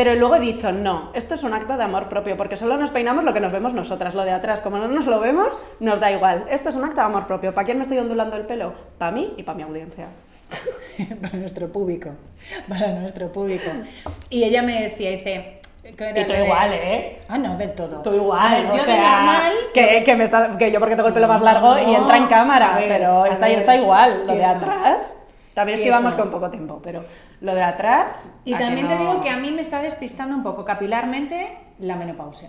[0.02, 2.88] Pero luego he dicho, no, esto es un acto de amor propio, porque solo nos
[2.88, 6.00] peinamos lo que nos vemos nosotras, lo de atrás, como no nos lo vemos, nos
[6.00, 6.46] da igual.
[6.50, 7.52] Esto es un acto de amor propio.
[7.52, 8.72] ¿Para quién me estoy ondulando el pelo?
[8.96, 10.06] Para mí y para mi audiencia.
[11.20, 12.12] para nuestro público,
[12.66, 13.70] para nuestro público.
[14.30, 15.60] Y ella me decía, dice...
[15.84, 17.20] Y tú igual, ¿eh?
[17.28, 18.00] Ah, no, del todo.
[18.00, 19.52] Tú igual, yo de normal...
[19.74, 22.26] Que, que, me está, que yo porque tengo el pelo más largo y entra en
[22.26, 24.26] cámara, pero está, está igual.
[24.26, 25.19] Lo de atrás...
[25.60, 27.04] También es que íbamos con poco tiempo, pero
[27.42, 28.28] lo de atrás.
[28.46, 32.48] Y también te digo que a mí me está despistando un poco capilarmente la menopausia.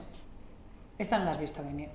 [0.97, 1.89] Esta no la has visto venir.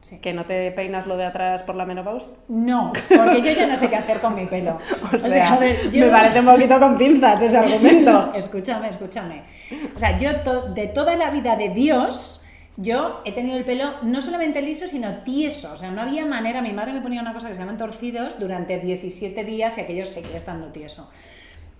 [0.00, 0.18] Sí.
[0.18, 2.28] ¿Que no te peinas lo de atrás por la menopausia?
[2.48, 4.80] No, porque yo ya no sé qué hacer con mi pelo.
[5.12, 8.32] o, sea, me parece un poquito con pinzas ese argumento.
[8.34, 9.44] escúchame, escúchame.
[9.94, 10.30] O sea, yo
[10.74, 12.44] de toda la vida de Dios
[12.76, 15.72] yo he tenido el pelo no solamente liso, sino tieso.
[15.72, 16.60] O sea, no había manera.
[16.60, 20.04] Mi madre me ponía una cosa que se llaman torcidos durante 17 días y aquello
[20.04, 21.08] seguía estando tieso.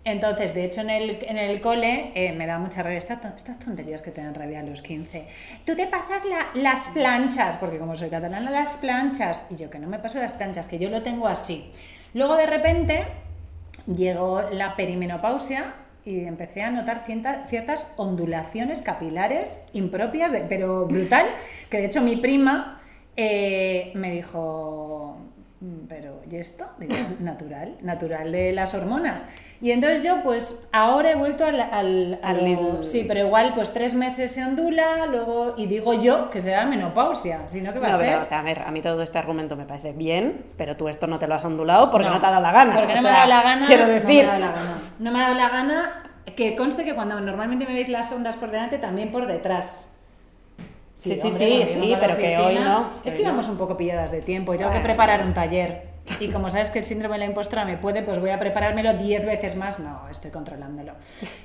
[0.05, 4.03] Entonces, de hecho, en el, en el cole eh, me da mucha rabia estas tonterías
[4.03, 5.27] que te dan rabia a los 15.
[5.67, 6.23] Tú te pasas
[6.55, 9.47] las planchas, porque como soy catalana, las planchas.
[9.51, 11.73] Y yo que no me paso las planchas, que yo lo tengo así.
[12.15, 13.05] Luego, de repente,
[13.87, 15.75] llegó la perimenopausia
[16.07, 21.27] y empecé a notar ciertas ondulaciones capilares impropias, de, pero brutal,
[21.69, 22.81] que de hecho mi prima
[23.17, 25.19] eh, me dijo,
[25.89, 26.67] pero ¿y esto?
[26.79, 29.27] Digo, natural, natural de las hormonas.
[29.61, 31.61] Y entonces yo, pues ahora he vuelto al...
[31.61, 35.55] al, sí, pero igual, pues tres meses se ondula, luego...
[35.57, 38.19] Y digo yo que será menopausia, sino que va a ser...
[38.19, 41.07] o sea, a ver, a mí todo este argumento me parece bien, pero tú esto
[41.07, 42.75] no te lo has ondulado porque no, te ha dado la gana.
[42.75, 43.67] Porque no me ha dado la gana.
[43.67, 44.27] Quiero decir...
[44.27, 44.79] No me ha dado la gana.
[44.99, 46.03] No me ha dado la gana
[46.37, 49.96] que conste que cuando normalmente me veis las ondas por delante, también por detrás.
[50.97, 52.91] Sí, sí, sí, sí, pero que hoy no.
[53.05, 56.29] Es que íbamos un poco pilladas de tiempo y tengo que preparar un taller Y
[56.29, 59.27] como sabes que el síndrome de la impostora me puede, pues voy a preparármelo 10
[59.27, 59.79] veces más.
[59.81, 60.93] No, estoy controlándolo.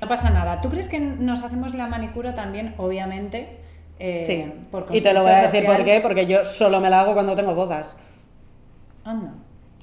[0.00, 0.60] No pasa nada.
[0.60, 3.58] ¿Tú crees que nos hacemos la manicura también, obviamente?
[3.98, 4.52] Eh, sí.
[4.90, 7.34] y te lo voy a decir por qué, porque yo solo me la hago cuando
[7.36, 7.96] tengo bodas.
[9.04, 9.34] Anda.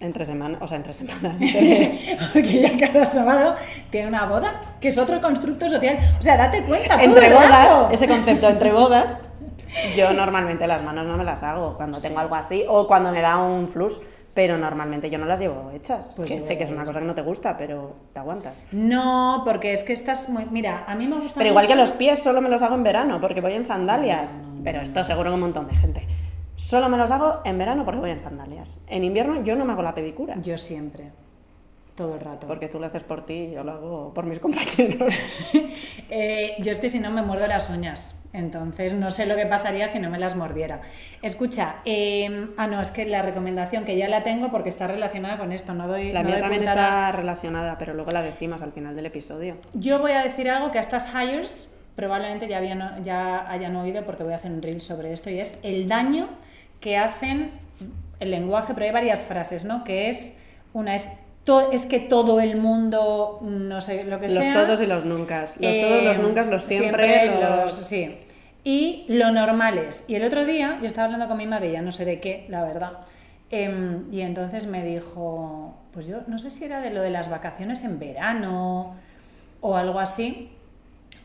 [0.01, 1.36] Entre semanas, o sea, entre semanas.
[2.34, 3.55] Porque ya cada sábado
[3.89, 5.99] tiene una boda, que es otro constructo social.
[6.17, 7.03] O sea, date cuenta.
[7.03, 9.17] entre bodas, ese concepto entre bodas,
[9.95, 13.21] yo normalmente las manos no me las hago cuando tengo algo así o cuando me
[13.21, 14.01] da un flux
[14.34, 16.13] pero normalmente yo no las llevo hechas.
[16.15, 18.63] Pues sé que es una cosa que no te gusta, pero te aguantas.
[18.71, 20.45] No, porque es que estás muy...
[20.45, 22.84] Mira, a mí me gusta Pero igual que los pies solo me los hago en
[22.84, 24.39] verano, porque voy en sandalias.
[24.63, 26.08] pero esto seguro que un montón de gente.
[26.55, 28.79] Solo me los hago en verano porque voy en sandalias.
[28.88, 30.36] En invierno yo no me hago la pedicura.
[30.41, 31.12] Yo siempre.
[31.99, 32.47] Todo el rato.
[32.47, 35.13] Porque tú lo haces por ti y yo lo hago por mis compañeros.
[36.12, 38.19] Eh, yo es que si no me muerdo las uñas.
[38.33, 40.81] Entonces no sé lo que pasaría si no me las mordiera.
[41.21, 45.38] Escucha, em, ah, no, es que la recomendación que ya la tengo porque está relacionada
[45.38, 45.75] con esto.
[45.75, 46.12] No doy.
[46.12, 49.57] La mía también está relacionada, pero luego la decimos al final del episodio.
[49.73, 54.05] Yo voy a decir algo que a estas hires probablemente ya, habían, ya hayan oído
[54.05, 56.29] porque voy a hacer un reel sobre esto y es el daño
[56.79, 57.51] que hacen
[58.19, 59.83] el lenguaje, pero hay varias frases, ¿no?
[59.83, 60.39] Que es,
[60.73, 61.09] una es,
[61.71, 64.53] es que todo el mundo, no sé, lo que sea...
[64.53, 65.41] Los todos y los nunca.
[65.41, 67.71] Los todos, los eh, nunca, los siempre, los...
[67.71, 68.17] Sí.
[68.63, 70.05] Y lo normal es.
[70.07, 72.45] Y el otro día yo estaba hablando con mi madre, ya no sé de qué,
[72.49, 72.99] la verdad,
[73.49, 77.29] em, y entonces me dijo, pues yo no sé si era de lo de las
[77.29, 78.95] vacaciones en verano
[79.62, 80.51] o algo así,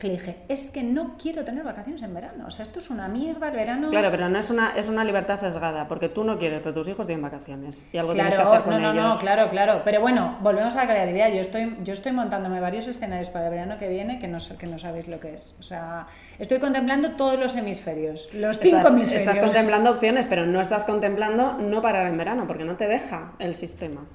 [0.02, 3.08] le dije, es que no quiero tener vacaciones en verano, o sea, esto es una
[3.08, 3.90] mierda el verano.
[3.90, 6.88] Claro, pero no es una, es una libertad sesgada, porque tú no quieres, pero tus
[6.88, 9.82] hijos tienen vacaciones y algo claro, tienes que hacer con no, no, no, claro, claro,
[9.84, 13.50] pero bueno, volvemos a la creatividad, yo estoy, yo estoy montándome varios escenarios para el
[13.52, 16.06] verano que viene que no, que no sabéis lo que es, o sea,
[16.38, 19.28] estoy contemplando todos los hemisferios, los cinco hemisferios.
[19.28, 23.32] Estás contemplando opciones, pero no estás contemplando no parar en verano, porque no te deja
[23.38, 24.06] el sistema.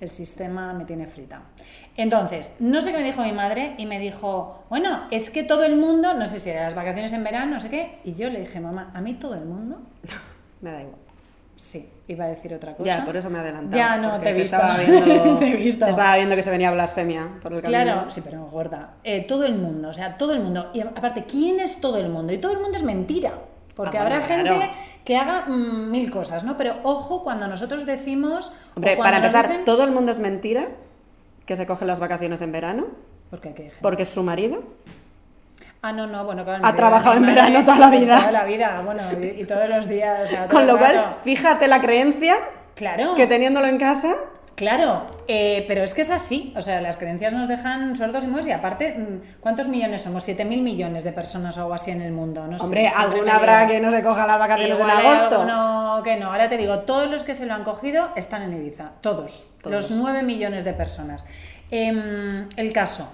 [0.00, 1.42] El sistema me tiene frita.
[1.98, 5.64] Entonces, no sé qué me dijo mi madre y me dijo, bueno, es que todo
[5.64, 8.30] el mundo, no sé si era las vacaciones en verano, no sé qué, y yo
[8.30, 9.80] le dije, mamá, ¿a mí todo el mundo?
[10.60, 11.00] me da igual.
[11.56, 12.98] Sí, iba a decir otra cosa.
[12.98, 13.76] Ya, por eso me he adelantado.
[13.76, 14.56] Ya, no, te he visto.
[14.56, 15.86] Estaba viendo, te he visto.
[15.86, 17.82] Estaba viendo que se venía blasfemia por el camino.
[17.82, 18.90] Claro, sí, pero gorda.
[19.02, 20.70] Eh, todo el mundo, o sea, todo el mundo.
[20.72, 22.32] Y aparte, ¿quién es todo el mundo?
[22.32, 23.32] Y todo el mundo es mentira.
[23.74, 24.70] Porque ah, habrá gente
[25.04, 26.56] que haga mm, mil cosas, ¿no?
[26.56, 28.52] Pero ojo cuando nosotros decimos...
[28.76, 30.68] Hombre, para empezar, todo el mundo es mentira
[31.48, 32.88] que se coge las vacaciones en verano.
[33.30, 33.70] ¿Por qué?
[33.80, 34.62] Porque es su marido.
[35.80, 36.62] Ah, no, no, bueno, claro.
[36.62, 38.18] Ha trabajado en verano toda la vida.
[38.18, 40.36] Toda la vida, bueno, y, todos los días.
[40.50, 42.36] Con lo cual, fíjate la creencia
[42.74, 43.14] claro.
[43.14, 44.14] que teniéndolo en casa
[44.58, 46.52] Claro, eh, pero es que es así.
[46.56, 50.28] O sea, las creencias nos dejan sordos y mudos y aparte, mm, ¿cuántos millones somos?
[50.28, 52.44] ¿7.000 millones de personas o algo así en el mundo?
[52.48, 55.44] No Hombre, alguna habrá que no se coja las vacaciones en agosto.
[55.44, 56.32] No, que no.
[56.32, 58.94] Ahora te digo, todos los que se lo han cogido están en Ibiza.
[59.00, 59.48] Todos.
[59.62, 61.24] Los 9 millones de personas.
[61.70, 63.08] Em, el caso.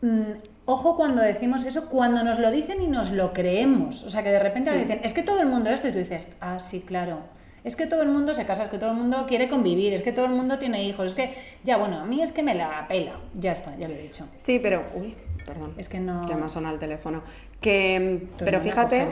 [0.00, 0.32] Mm,
[0.64, 4.02] ojo cuando decimos eso, cuando nos lo dicen y nos lo creemos.
[4.02, 4.82] O sea, que de repente nos mm.
[4.82, 7.20] dicen, es que todo el mundo esto y tú dices, ah, sí, claro
[7.64, 10.02] es que todo el mundo se casa, es que todo el mundo quiere convivir, es
[10.02, 12.54] que todo el mundo tiene hijos, es que, ya bueno, a mí es que me
[12.54, 14.26] la pela, ya está, ya lo he dicho.
[14.36, 15.14] Sí, pero, uy,
[15.46, 15.74] perdón.
[15.78, 16.26] Es que no...
[16.28, 17.22] Ya me ha el teléfono.
[17.60, 19.08] Que, pero fíjate...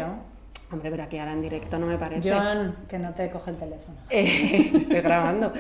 [0.73, 2.31] Hombre, pero aquí ahora en directo no me parece.
[2.31, 3.99] John, que no te coge el teléfono.
[4.11, 5.53] Eh, estoy grabando.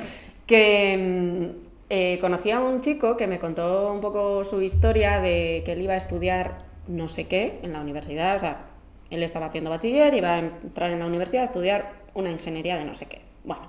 [0.47, 5.63] que mm, eh, conocí a un chico que me contó un poco su historia de
[5.65, 8.67] que él iba a estudiar no sé qué en la universidad, o sea,
[9.11, 12.85] él estaba haciendo bachiller, iba a entrar en la universidad a estudiar una ingeniería de
[12.85, 13.21] no sé qué.
[13.45, 13.63] Bueno,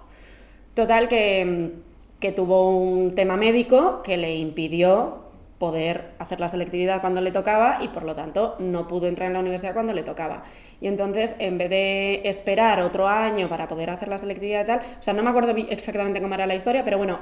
[0.73, 1.71] total que,
[2.19, 5.21] que tuvo un tema médico que le impidió
[5.61, 9.33] poder hacer la selectividad cuando le tocaba y por lo tanto no pudo entrar en
[9.33, 10.43] la universidad cuando le tocaba.
[10.81, 14.79] Y entonces, en vez de esperar otro año para poder hacer la selectividad y tal,
[14.79, 17.19] o sea, no me acuerdo exactamente cómo era la historia, pero bueno,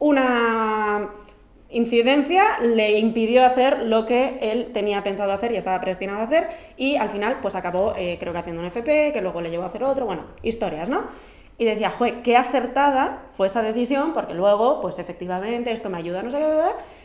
[0.00, 1.08] una
[1.70, 6.48] incidencia le impidió hacer lo que él tenía pensado hacer y estaba predestinado a hacer
[6.76, 9.64] y al final pues acabó eh, creo que haciendo un FP, que luego le llevó
[9.64, 11.04] a hacer otro, bueno, historias, ¿no?
[11.58, 16.22] Y decía, jue, qué acertada fue esa decisión porque luego pues efectivamente esto me ayuda,
[16.22, 16.60] no sé qué,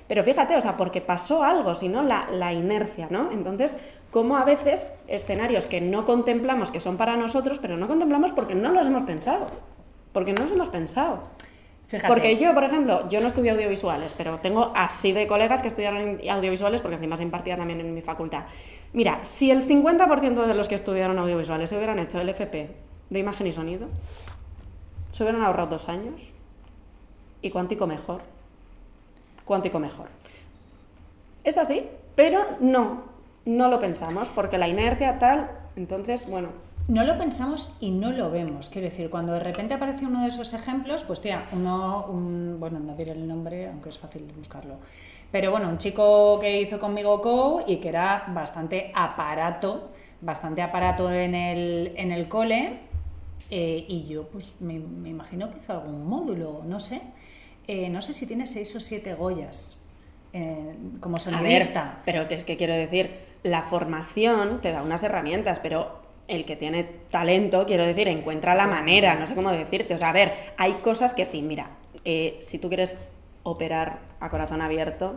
[0.08, 3.32] pero fíjate, o sea, porque pasó algo, sino la, la inercia, ¿no?
[3.32, 3.78] Entonces,
[4.12, 8.54] como a veces escenarios que no contemplamos que son para nosotros, pero no contemplamos porque
[8.54, 9.48] no los hemos pensado,
[10.12, 11.24] porque no los hemos pensado.
[12.08, 16.20] Porque yo, por ejemplo, yo no estudio audiovisuales, pero tengo así de colegas que estudiaron
[16.30, 18.44] audiovisuales porque encima se impartía también en mi facultad.
[18.94, 22.70] Mira, si el 50% de los que estudiaron audiovisuales se hubieran hecho el FP
[23.10, 23.88] de imagen y sonido,
[25.12, 26.30] se hubieran ahorrado dos años.
[27.42, 28.22] Y cuántico mejor.
[29.46, 30.08] Cuántico mejor.
[31.44, 33.04] Es así, pero no,
[33.46, 36.50] no lo pensamos porque la inercia tal, entonces, bueno,
[36.88, 38.70] no lo pensamos y no lo vemos.
[38.70, 42.80] Quiero decir, cuando de repente aparece uno de esos ejemplos, pues tía, uno, un, bueno,
[42.80, 44.76] no diré el nombre, aunque es fácil buscarlo.
[45.32, 49.92] Pero bueno, un chico que hizo conmigo co y que era bastante aparato,
[50.22, 52.80] bastante aparato en el, en el cole,
[53.50, 57.02] eh, y yo pues me, imagino que hizo algún módulo, no sé.
[57.68, 59.78] Eh, no sé si tiene seis o siete Goyas
[60.34, 62.02] eh, como sonidista.
[62.04, 63.12] pero que es que quiero decir,
[63.44, 68.68] la formación te da unas herramientas, pero el que tiene talento, quiero decir, encuentra la
[68.68, 69.94] manera, no sé cómo decirte.
[69.94, 71.68] O sea, a ver, hay cosas que sí, mira,
[72.06, 73.00] eh, si tú quieres
[73.44, 75.16] operar a corazón abierto,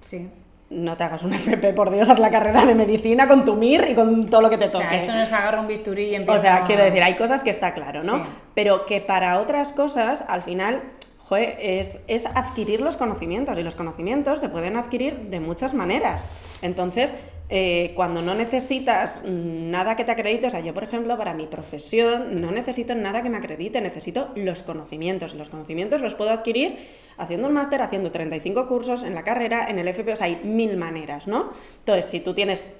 [0.00, 0.28] sí.
[0.70, 3.90] no te hagas un FP, por Dios, haz la carrera de medicina con tu MIR
[3.90, 4.84] y con todo lo que te toque.
[4.84, 7.16] O sea, esto no es agarrar un bisturí y empieza O sea, quiero decir, hay
[7.16, 8.26] cosas que está claro, ¿no?
[8.54, 10.82] Pero que para otras cosas, al final,
[11.40, 16.28] es, es adquirir los conocimientos y los conocimientos se pueden adquirir de muchas maneras.
[16.60, 17.16] Entonces,
[17.54, 21.46] eh, cuando no necesitas nada que te acredite, o sea, yo por ejemplo para mi
[21.46, 25.34] profesión no necesito nada que me acredite, necesito los conocimientos.
[25.34, 26.78] Los conocimientos los puedo adquirir
[27.18, 30.40] haciendo un máster, haciendo 35 cursos en la carrera, en el FP, o sea, hay
[30.42, 31.52] mil maneras, ¿no?
[31.80, 32.70] Entonces, si tú tienes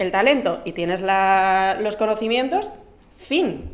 [0.00, 2.72] el talento y tienes los conocimientos,
[3.16, 3.70] fin,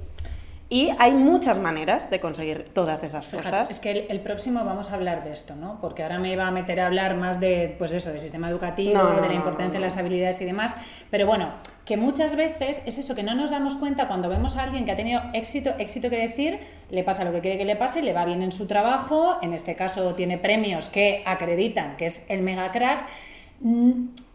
[0.72, 3.70] y hay muchas maneras de conseguir todas esas cosas.
[3.70, 5.78] Es que el, próximo vamos a hablar de esto, ¿no?
[5.82, 8.98] Porque ahora me iba a meter a hablar más de, pues eso, del sistema educativo,
[9.20, 10.74] de la importancia de las habilidades y demás.
[11.10, 11.50] Pero bueno,
[11.84, 14.92] que muchas veces es eso, que no nos damos cuenta cuando vemos a alguien que
[14.92, 16.58] ha tenido éxito, éxito quiere decir,
[16.88, 19.52] le pasa lo que quiere que le pase, le va bien en su trabajo, en
[19.52, 23.04] este caso tiene premios que acreditan que es el mega crack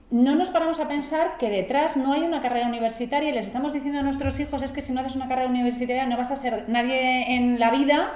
[0.10, 3.74] no nos paramos a pensar que detrás no hay una carrera universitaria y les estamos
[3.74, 6.38] diciendo a nuestros hijos es que si no haces una carrera universitaria no vas a
[6.38, 8.13] ser nadie en la vida.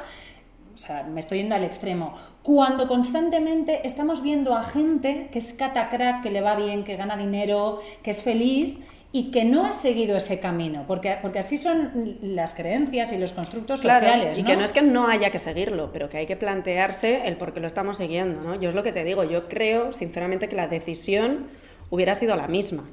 [0.73, 2.13] O sea, me estoy yendo al extremo.
[2.43, 7.17] Cuando constantemente estamos viendo a gente que es catacrack, que le va bien, que gana
[7.17, 8.77] dinero, que es feliz
[9.11, 13.33] y que no ha seguido ese camino, porque, porque así son las creencias y los
[13.33, 14.37] constructos sociales.
[14.37, 17.35] Y que no es que no haya que seguirlo, pero que hay que plantearse el
[17.35, 18.41] por qué lo estamos siguiendo.
[18.41, 18.55] ¿no?
[18.55, 21.47] Yo es lo que te digo, yo creo sinceramente que la decisión
[21.91, 22.85] hubiera sido la misma.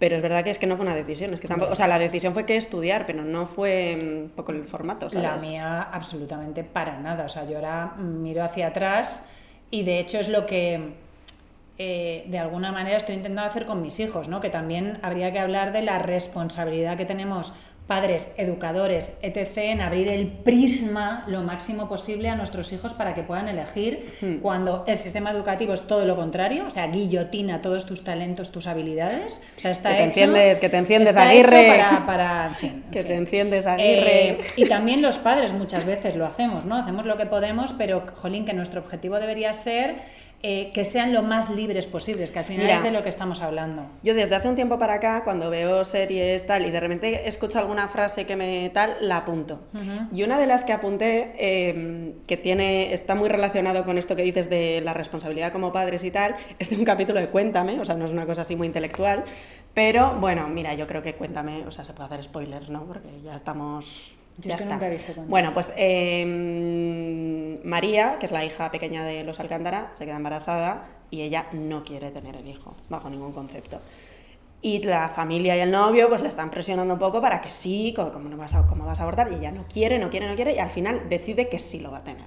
[0.00, 1.86] Pero es verdad que es que no fue una decisión, es que tampoco, o sea,
[1.86, 5.06] la decisión fue que estudiar, pero no fue un mm, poco el formato.
[5.12, 9.24] La mía absolutamente para nada, o sea, yo ahora miro hacia atrás
[9.70, 10.94] y de hecho es lo que
[11.78, 14.40] eh, de alguna manera estoy intentando hacer con mis hijos, ¿no?
[14.40, 17.54] Que también habría que hablar de la responsabilidad que tenemos
[17.86, 23.22] padres, educadores, etc., en abrir el prisma lo máximo posible a nuestros hijos para que
[23.22, 24.36] puedan elegir hmm.
[24.36, 28.66] cuando el sistema educativo es todo lo contrario, o sea, guillotina todos tus talentos, tus
[28.66, 29.42] habilidades.
[29.56, 31.76] O sea, está que te enciendes, que te enciendes Aguirre.
[32.06, 34.28] para, fin, que te enciendes Aguirre.
[34.30, 36.76] Eh, y también los padres muchas veces lo hacemos, ¿no?
[36.76, 41.22] Hacemos lo que podemos, pero, jolín, que nuestro objetivo debería ser eh, que sean lo
[41.22, 43.86] más libres posibles, que al final es de lo que estamos hablando.
[44.02, 47.58] Yo desde hace un tiempo para acá, cuando veo series tal y de repente escucho
[47.58, 49.62] alguna frase que me tal, la apunto.
[50.12, 54.22] Y una de las que apunté, em, que tiene, está muy relacionado con esto que
[54.22, 57.84] dices de la responsabilidad como padres y tal, es de un capítulo de Cuéntame, o
[57.86, 59.24] sea, no es una cosa así muy intelectual,
[59.72, 62.84] pero bueno, mira, yo creo que Cuéntame, o sea, se puede hacer spoilers, ¿no?
[62.84, 64.80] Porque ya estamos ya está.
[65.28, 70.88] bueno, pues em, María, que es la hija pequeña de los Alcántara, se queda embarazada
[71.10, 73.80] y ella no quiere tener el hijo, bajo ningún concepto.
[74.60, 77.94] Y la familia y el novio pues le están presionando un poco para que sí,
[77.94, 80.34] como, no vas a, cómo vas a abortar, y ella no quiere, no quiere, no
[80.34, 82.26] quiere, y al final decide que sí lo va a tener.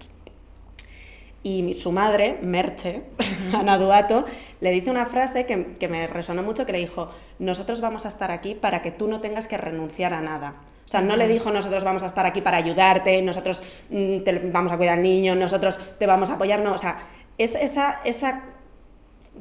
[1.44, 3.04] Y su madre, Merche,
[3.54, 4.26] Ana Duato,
[4.62, 8.08] le dice una frase que, que me resonó mucho, que le dijo, nosotros vamos a
[8.08, 10.56] estar aquí para que tú no tengas que renunciar a nada
[10.88, 14.40] o sea, no le dijo nosotros vamos a estar aquí para ayudarte, nosotros mm, te
[14.40, 17.00] vamos a cuidar al niño, nosotros te vamos a apoyar, no, o sea,
[17.38, 18.44] es esa, esa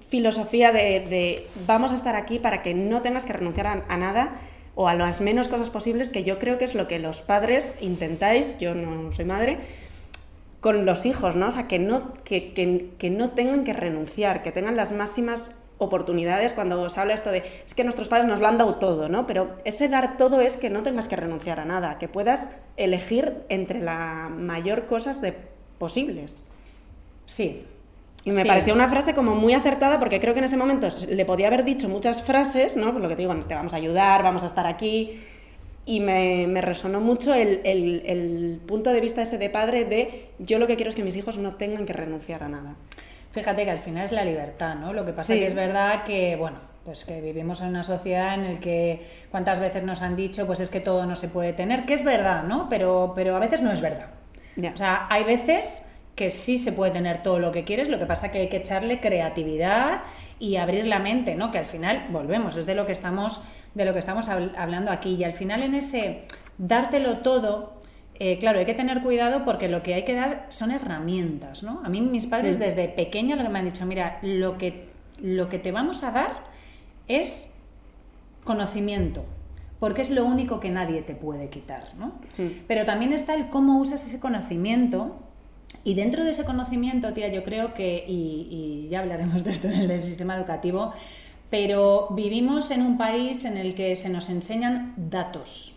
[0.01, 4.35] filosofía de, vamos a estar aquí para que no tengas que renunciar a, nada
[4.75, 7.79] o a las menos cosas posibles, que yo creo que es lo que los padres
[7.81, 9.59] intentáis, yo no soy madre,
[10.59, 11.47] con los hijos, ¿no?
[11.47, 12.55] O sea, que no, que,
[12.99, 17.43] que no tengan que renunciar, que tengan las máximas oportunidades cuando os habla esto de
[17.65, 19.27] es que nuestros padres nos lo han dado todo, ¿no?
[19.27, 23.45] Pero ese dar todo es que no tengas que renunciar a nada, que puedas elegir
[23.49, 25.35] entre la mayor cosas de
[25.79, 26.43] posibles.
[27.27, 27.64] Sí.
[28.24, 31.24] Y me pareció una frase como muy acertada porque creo que en ese momento le
[31.24, 32.93] podía haber dicho muchas frases, ¿no?
[32.93, 35.20] Por lo que te digo, te vamos a ayudar, vamos a estar aquí.
[35.85, 40.31] Y me, me resonó mucho el, el, el punto de vista ese de padre de
[40.41, 42.74] yo lo que quiero es que mis hijos no tengan que renunciar a nada.
[43.37, 44.95] Fíjate que al final es la libertad, ¿no?
[44.95, 46.57] Lo que pasa es que es verdad que, bueno,
[46.87, 50.61] pues que vivimos en una sociedad en la que cuántas veces nos han dicho, pues
[50.61, 52.70] es que todo no se puede tener, que es verdad, ¿no?
[52.70, 54.07] Pero, pero a veces no es verdad.
[54.57, 55.82] O sea, hay veces
[56.14, 58.57] que sí se puede tener todo lo que quieres, lo que pasa que hay que
[58.57, 60.01] echarle creatividad
[60.39, 61.51] y abrir la mente, ¿no?
[61.51, 63.43] Que al final, volvemos, es de lo que estamos,
[63.74, 65.16] de lo que estamos hablando aquí.
[65.16, 66.22] Y al final en ese
[66.57, 67.76] dártelo todo,
[68.19, 71.81] eh, claro, hay que tener cuidado porque lo que hay que dar son herramientas, ¿no?
[71.85, 74.89] A mí mis padres desde pequeña lo que me han dicho, mira, lo que,
[75.21, 76.45] lo que te vamos a dar
[77.09, 77.55] es
[78.45, 79.25] conocimiento,
[79.79, 82.19] porque es lo único que nadie te puede quitar, ¿no?
[82.67, 85.17] Pero también está el cómo usas ese conocimiento
[85.85, 89.75] y dentro de ese conocimiento, tía, yo creo que, y, ya hablaremos de esto en
[89.75, 90.93] el del sistema educativo,
[91.51, 95.77] pero vivimos en un país en el que se nos enseñan datos,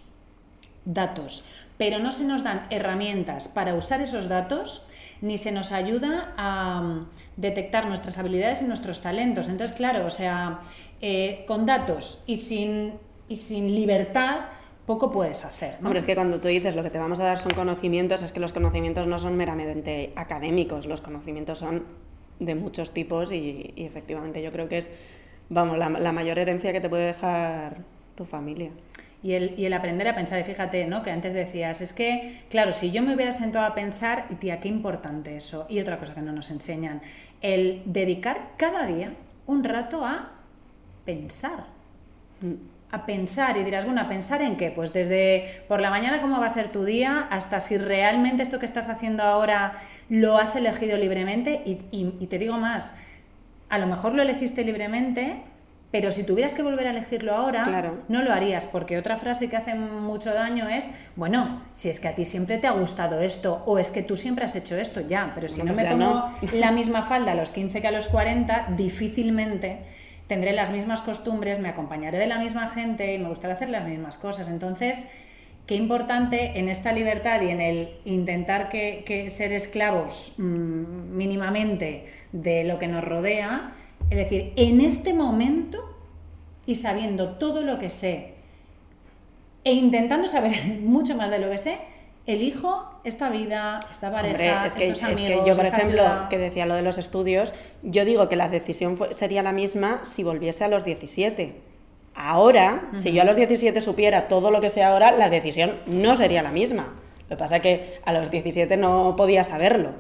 [0.86, 1.46] datos,
[1.80, 4.86] pero no se nos dan herramientas para usar esos datos
[5.22, 9.48] ni se nos ayuda a mm, detectar nuestras habilidades y nuestros talentos.
[9.48, 10.60] Entonces, claro, o sea,
[11.02, 12.96] eh, con datos y sin,
[13.30, 14.42] y sin libertad,
[14.86, 15.78] poco puedes hacer.
[15.80, 15.88] ¿no?
[15.88, 18.34] Hombre, es que cuando tú dices lo que te vamos a dar son conocimientos, es
[18.34, 21.86] que los conocimientos no son meramente académicos, los conocimientos son
[22.40, 24.92] de muchos tipos y, efectivamente yo creo que es,
[25.50, 27.78] vamos, la, mayor herencia que te puede dejar
[28.16, 28.72] tu familia.
[29.22, 31.04] Y el, y el, aprender a pensar, y fíjate, ¿no?
[31.04, 34.62] Que antes decías, es que, claro, si yo me hubiera sentado a pensar, y tía,
[34.62, 35.66] qué importante eso.
[35.70, 37.02] Y otra cosa que no nos enseñan,
[37.42, 39.12] el dedicar cada día
[39.46, 40.32] un rato a
[41.06, 41.66] pensar.
[42.92, 44.72] A pensar y dirás, bueno, ¿a pensar en qué?
[44.72, 48.60] Pues desde por la mañana cómo va a ser tu día hasta si realmente esto
[48.60, 52.98] que estás haciendo ahora lo has elegido libremente y, te digo más,
[53.70, 55.44] a lo mejor lo elegiste libremente,
[55.92, 59.58] pero si tuvieras que volver a elegirlo ahora, no lo harías, porque otra frase que
[59.58, 63.64] hace mucho daño es, bueno, si es que a ti siempre te ha gustado esto,
[63.66, 66.72] o es que tú siempre has hecho esto, ya, pero si no me pongo la
[66.72, 69.80] misma falda a los 15 que a los 40, difícilmente
[70.28, 73.88] tendré las mismas costumbres, me acompañaré de la misma gente y me gustará hacer las
[73.88, 74.48] mismas cosas.
[74.48, 75.08] Entonces,
[75.66, 82.64] qué importante en esta libertad y en el intentar que, ser esclavos mm, mínimamente de
[82.64, 83.74] lo que nos rodea,
[84.10, 85.96] es decir, en este momento
[86.66, 88.34] y sabiendo todo lo que sé
[89.64, 91.78] e intentando saber mucho más de lo que sé,
[92.26, 96.38] elijo esta vida, esta pareja, es que, estos amigos, es que yo, por ejemplo, que
[96.38, 100.64] decía lo de los estudios, yo digo que la decisión sería la misma si volviese
[100.64, 101.56] a los 17.
[102.16, 106.16] Ahora, si yo a los 17 supiera todo lo que sé ahora, la decisión no
[106.16, 106.94] sería la misma.
[107.30, 109.92] Lo que pasa es que a los 17 no podía saberlo.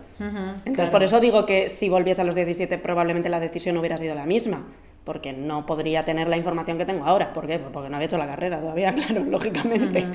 [0.65, 4.15] Entonces, por eso digo que si volviese a los 17, probablemente la decisión hubiera sido
[4.15, 4.65] la misma
[5.09, 7.33] porque no podría tener la información que tengo ahora.
[7.33, 7.57] ¿Por qué?
[7.57, 10.05] Pues porque no había hecho la carrera todavía, claro, lógicamente.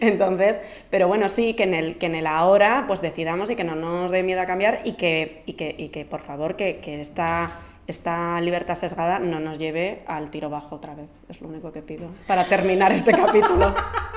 [0.00, 0.60] Entonces,
[0.90, 3.74] pero bueno, sí, que en el, que en el ahora pues decidamos y que no
[3.74, 7.00] nos dé miedo a cambiar y que, y que, y que por favor, que, que
[7.00, 7.52] esta,
[7.88, 11.08] esta libertad sesgada no nos lleve al tiro bajo otra vez.
[11.28, 13.74] Es lo único que pido para terminar este capítulo.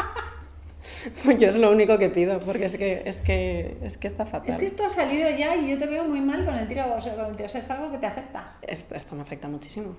[1.23, 4.25] Pues yo es lo único que pido, porque es que, es que, es que está
[4.25, 4.49] fatal.
[4.49, 6.83] Es que esto ha salido ya y yo te veo muy mal con el tiro,
[6.95, 8.57] o sea, con el tiro, o sea, es algo que te afecta.
[8.61, 9.95] Esto, esto me afecta muchísimo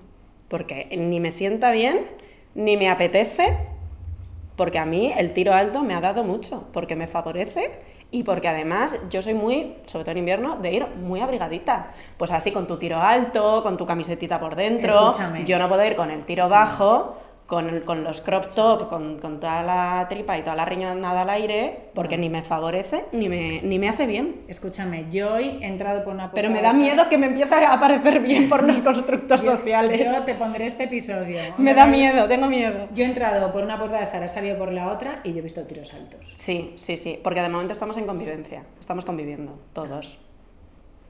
[0.49, 2.05] porque ni me sienta bien,
[2.55, 3.55] ni me apetece,
[4.57, 7.71] porque a mí el tiro alto me ha dado mucho, porque me favorece
[8.11, 11.91] y porque además yo soy muy, sobre todo en invierno, de ir muy abrigadita.
[12.17, 15.11] Pues así con tu tiro alto, con tu camisetita por dentro.
[15.45, 17.15] Yo no puedo ir con el tiro bajo
[17.49, 21.29] con, con los crop top, con, con, toda la tripa y toda la riñonada al
[21.31, 24.41] aire, porque ni me favorece ni me, ni me hace bien.
[24.47, 27.55] Escúchame, yo hoy he entrado por una puerta Pero me da miedo que me empiece
[27.55, 29.99] a aparecer bien por los constructos sociales.
[29.99, 31.39] Yo te pondré este episodio.
[31.57, 32.87] me da miedo, tengo miedo.
[32.93, 35.39] Yo he entrado por una puerta de Zara, he salido por la otra y yo
[35.39, 36.27] he visto tiros altos.
[36.27, 40.19] Sí, sí, sí, porque de momento estamos en convivencia, estamos conviviendo, todos.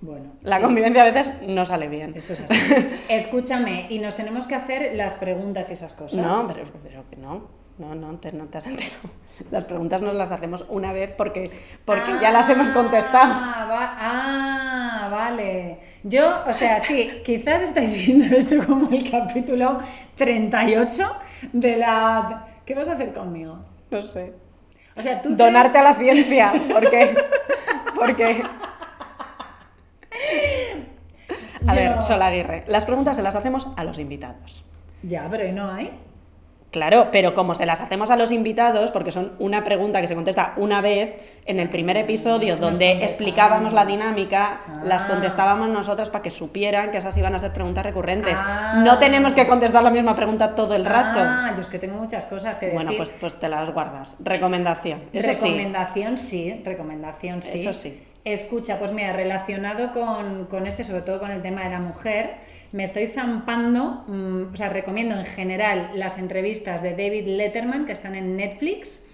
[0.01, 2.13] Bueno, la convivencia a veces no sale bien.
[2.15, 2.55] Esto es así.
[3.09, 6.25] Escúchame, y nos tenemos que hacer las preguntas y esas cosas.
[6.25, 7.59] No, pero, que no.
[7.77, 9.09] No, no te, no te has enterado.
[9.51, 11.49] Las preguntas nos las hacemos una vez porque,
[11.85, 13.33] porque ya las hemos contestado.
[13.33, 15.79] Ah, vale.
[16.03, 19.79] Yo, o sea, sí, quizás estáis viendo esto como el capítulo
[20.17, 21.15] 38
[21.53, 22.47] de la...
[22.65, 23.63] ¿Qué vas a hacer conmigo?
[23.91, 24.33] No sé.
[24.97, 27.15] O sea, tú Donarte a la ciencia, porque...
[27.95, 28.43] porque
[31.67, 34.63] a ver, Sol Aguirre, las preguntas se las hacemos a los invitados.
[35.03, 35.91] Ya, pero no hay?
[36.71, 40.13] Claro, pero como se las hacemos a los invitados, porque son una pregunta que se
[40.13, 41.15] contesta una vez,
[41.47, 45.07] en el primer episodio donde explicábamos la dinámica, las ah.
[45.07, 48.35] contestábamos nosotros para que supieran que esas iban a ser preguntas recurrentes.
[48.37, 48.83] Ah.
[48.85, 51.19] No tenemos que contestar la misma pregunta todo el rato.
[51.19, 52.75] Ah, yo es que tengo muchas cosas que decir.
[52.79, 54.15] Bueno, pues, pues te las guardas.
[54.19, 55.01] Recomendación.
[55.11, 56.61] recomendación sí.
[56.63, 57.61] recomendación sí.
[57.61, 57.99] Eso sí.
[58.25, 62.35] Escucha, pues mira, relacionado con, este, sobre todo con el tema de la mujer,
[62.71, 67.93] me estoy zampando, mm, o sea, recomiendo en general las entrevistas de David Letterman que
[67.93, 69.05] están en Netflix.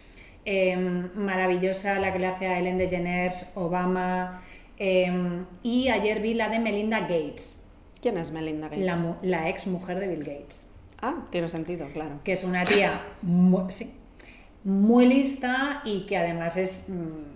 [0.43, 4.41] Em, maravillosa la que le hace a Ellen DeGeneres, Obama.
[4.77, 7.63] Em, y ayer vi la de Melinda Gates.
[8.01, 8.85] ¿Quién es Melinda Gates?
[8.85, 10.69] La, la ex mujer de Bill Gates.
[11.01, 12.19] Ah, tiene sentido, claro.
[12.23, 13.93] Que es una tía muy, sí,
[14.63, 17.34] muy lista y que además es, mm,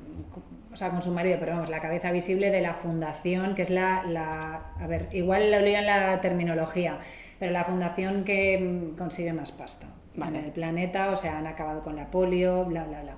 [0.80, 4.04] sea, con su marido, pero vamos, la cabeza visible de la fundación, que es la,
[4.04, 7.00] la a ver, igual lo en la terminología,
[7.38, 9.88] pero la fundación que mm, consigue más pasta
[10.28, 13.16] en el planeta, o sea, han acabado con la polio, bla, bla, bla.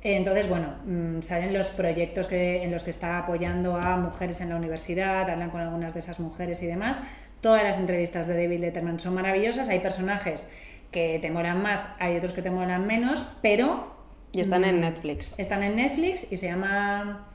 [0.00, 4.50] Entonces, bueno, mm, salen los proyectos que, en los que está apoyando a mujeres en
[4.50, 7.02] la universidad, hablan con algunas de esas mujeres y demás.
[7.40, 10.50] Todas las entrevistas de David Letterman son maravillosas, hay personajes
[10.92, 13.97] que te moran más, hay otros que te moran menos, pero...
[14.32, 15.38] Y están en mm, Netflix.
[15.38, 17.28] Están en Netflix y se llama...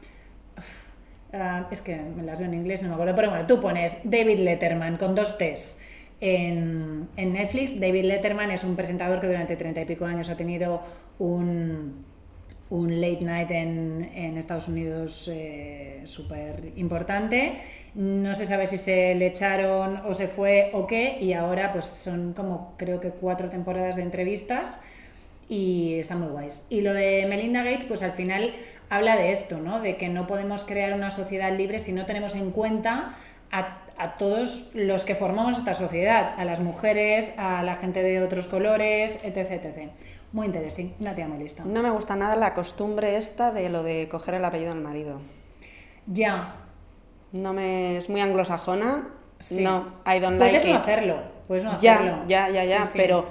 [1.33, 3.99] Ah, es que me las veo en inglés, no me acuerdo, pero bueno, tú pones
[4.03, 5.79] David Letterman con dos T's
[6.21, 7.79] en, en Netflix.
[7.79, 10.83] David Letterman es un presentador que durante treinta y pico años ha tenido
[11.17, 12.05] un
[12.73, 17.53] un late night en, en Estados Unidos eh, súper importante.
[17.93, 21.85] No se sabe si se le echaron o se fue o qué, y ahora pues
[21.85, 24.81] son como creo que cuatro temporadas de entrevistas
[25.49, 26.65] y están muy guays.
[26.69, 28.53] Y lo de Melinda Gates, pues al final
[28.89, 29.79] habla de esto, ¿no?
[29.79, 33.15] De que no podemos crear una sociedad libre si no tenemos en cuenta
[33.51, 38.21] a, a, todos los que formamos esta sociedad, a las mujeres, a la gente de
[38.21, 39.51] otros colores, etc.
[39.51, 39.91] etc.
[40.31, 41.63] Muy interesante, una tía muy lista.
[41.63, 45.21] No me gusta nada la costumbre esta de lo de coger el apellido del marido.
[46.07, 46.55] Ya.
[47.31, 49.09] No me es muy anglosajona.
[49.59, 51.17] No, I don't like Puedes no hacerlo,
[51.47, 52.23] puedes no ya, hacerlo.
[52.27, 53.25] Ya, ya, ya, pero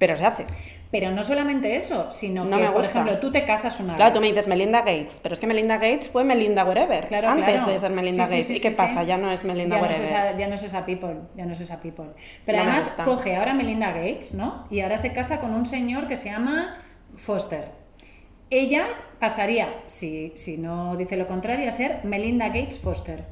[0.00, 0.46] pero se hace.
[0.90, 4.26] Pero no solamente eso, sino que, por ejemplo, tú te casas una Claro, tú me
[4.26, 7.92] dices Melinda Gates, pero es que Melinda Gates fue Melinda Wherever claro, antes de ser
[7.92, 8.50] Melinda Gates.
[8.50, 9.04] ¿Y qué pasa?
[9.04, 10.00] Ya no es Melinda ya Wherever.
[10.00, 12.06] No es esa, ya no es esa people, ya no es esa people.
[12.44, 14.66] Pero además coge ahora Melinda Gates, ¿no?
[14.68, 16.82] Y ahora se casa con un señor que se llama
[17.14, 17.68] Foster.
[18.50, 18.84] Ella
[19.20, 23.26] pasaría, si, si no dice lo contrario, a ser Melinda Gates Foster.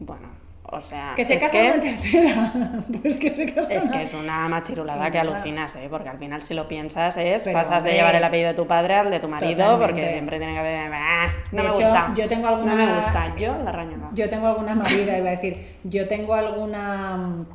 [0.00, 0.41] Bueno,
[0.74, 2.50] o sea, que se casa una tercera.
[3.02, 5.86] pues que se casa Es que es una machirulada que alucinas, ¿eh?
[5.90, 8.94] Porque al final, si lo piensas, es pasas de llevar el apellido de tu padre
[8.94, 10.90] al de tu marido, porque siempre tiene que haber.
[10.94, 12.14] Ah, no me gusta.
[12.16, 12.74] Yo tengo alguna.
[12.74, 13.36] No me gusta.
[13.36, 15.76] Yo la raño Yo tengo alguna movida, iba a decir.
[15.84, 17.46] Yo tengo alguna mm,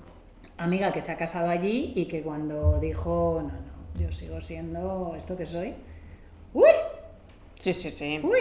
[0.60, 5.14] amiga que se ha casado allí y que cuando dijo, no, no, yo sigo siendo
[5.18, 5.74] esto que soy.
[6.54, 6.70] ¡Uy!
[7.56, 8.22] Sí, sí, sí.
[8.24, 8.38] ¡Uy!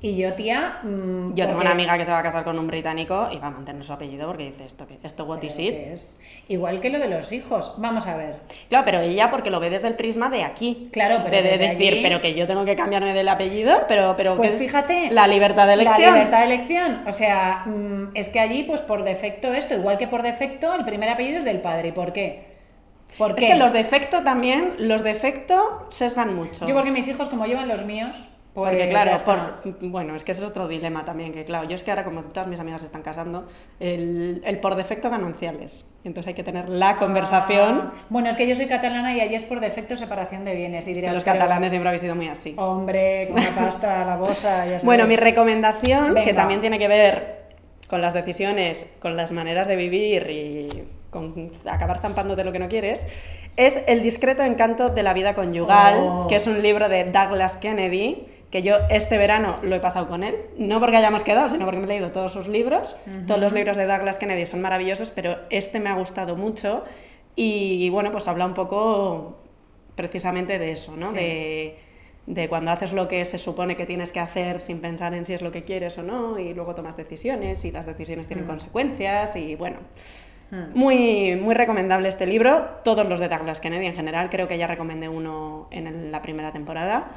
[0.00, 0.78] Y yo, tía.
[0.84, 3.48] Mm, yo tengo una amiga que se va a casar con un británico y va
[3.48, 6.20] a mantener su apellido porque dice esto, esto what is Es?
[6.48, 7.74] Igual que lo de los hijos.
[7.78, 8.36] Vamos a ver.
[8.68, 10.88] Claro, pero ella porque lo ve desde el prisma de aquí.
[10.92, 11.42] Claro, pero.
[11.42, 14.14] De, decir, pero que yo tengo que cambiarme del apellido, pero.
[14.16, 15.10] pero pues fíjate.
[15.10, 16.00] La libertad de elección.
[16.00, 17.02] La libertad de elección.
[17.06, 20.84] O sea, mm, es que allí, pues por defecto, esto, igual que por defecto, el
[20.84, 21.88] primer apellido es del padre.
[21.88, 22.46] ¿Y por qué?
[23.16, 26.68] ¿Por es que los defectos también, los defectos sesgan mucho.
[26.68, 28.28] Yo porque mis hijos, como llevan los míos,
[28.58, 29.16] porque claro,
[29.80, 32.22] bueno, es que ese es otro dilema también, que claro, yo es que ahora como
[32.22, 33.46] todas mis amigas se están casando,
[33.78, 37.90] el, el por defecto gananciales, entonces hay que tener la conversación.
[37.92, 40.88] Ah, bueno, es que yo soy catalana y allí es por defecto separación de bienes.
[40.88, 42.54] Y dirás, los catalanes siempre habéis sido muy así.
[42.56, 47.38] Hombre, con la pasta, la bosa, ya Bueno, mi recomendación, que también tiene que ver
[47.88, 52.68] con las decisiones, con las maneras de vivir y con acabar zampándote lo que no
[52.68, 53.08] quieres,
[53.56, 56.26] es El discreto encanto de la vida conyugal, oh.
[56.28, 60.24] que es un libro de Douglas Kennedy, que yo este verano lo he pasado con
[60.24, 62.96] él, no porque hayamos quedado, sino porque me he leído todos sus libros,
[63.26, 66.84] todos los libros de Douglas Kennedy son maravillosos, pero este me ha gustado mucho
[67.36, 69.38] y bueno, pues habla un poco
[69.94, 71.12] precisamente de eso, ¿no?
[71.12, 71.76] De,
[72.26, 75.34] de cuando haces lo que se supone que tienes que hacer sin pensar en si
[75.34, 78.48] es lo que quieres o no y luego tomas decisiones y las decisiones tienen mm.
[78.48, 79.78] consecuencias y bueno,
[80.50, 80.72] Hmm.
[80.74, 84.66] Muy, muy recomendable este libro, todos los de Douglas Kennedy en general, creo que ya
[84.66, 87.08] recomendé uno en la primera temporada,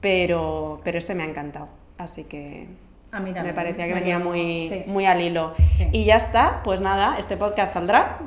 [0.00, 1.68] pero, pero este me ha encantado,
[1.98, 2.68] así que
[3.12, 5.54] a mí me parecía que venía muy, muy al hilo.
[5.92, 8.18] Y ya está, pues nada, este podcast saldrá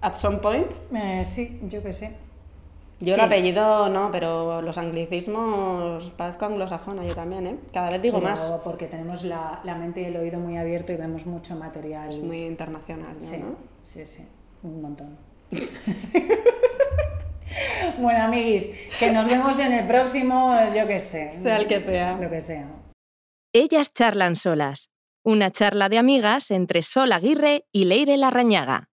[0.00, 0.70] at some point.
[0.94, 2.14] Eh, sí, yo que sé.
[3.00, 7.56] Yo el apellido no, pero los anglicismos parezco anglosajona yo también, ¿eh?
[7.72, 8.40] Cada vez digo más.
[8.62, 12.10] Porque tenemos la, mente y el oído muy abierto y vemos mucho material.
[12.10, 13.20] Es muy internacional, ¿no?
[13.20, 13.42] Sí,
[13.82, 14.28] sí, sí,
[14.62, 15.16] un montón.
[17.98, 21.32] bueno, amiguis, que nos vemos en el próximo, yo qué sé.
[21.32, 22.16] Sea el que sea.
[22.20, 22.68] Lo que sea.
[23.52, 24.90] Ellas charlan solas.
[25.24, 28.89] Una charla de amigas entre Sol Aguirre y Leire Larrañaga.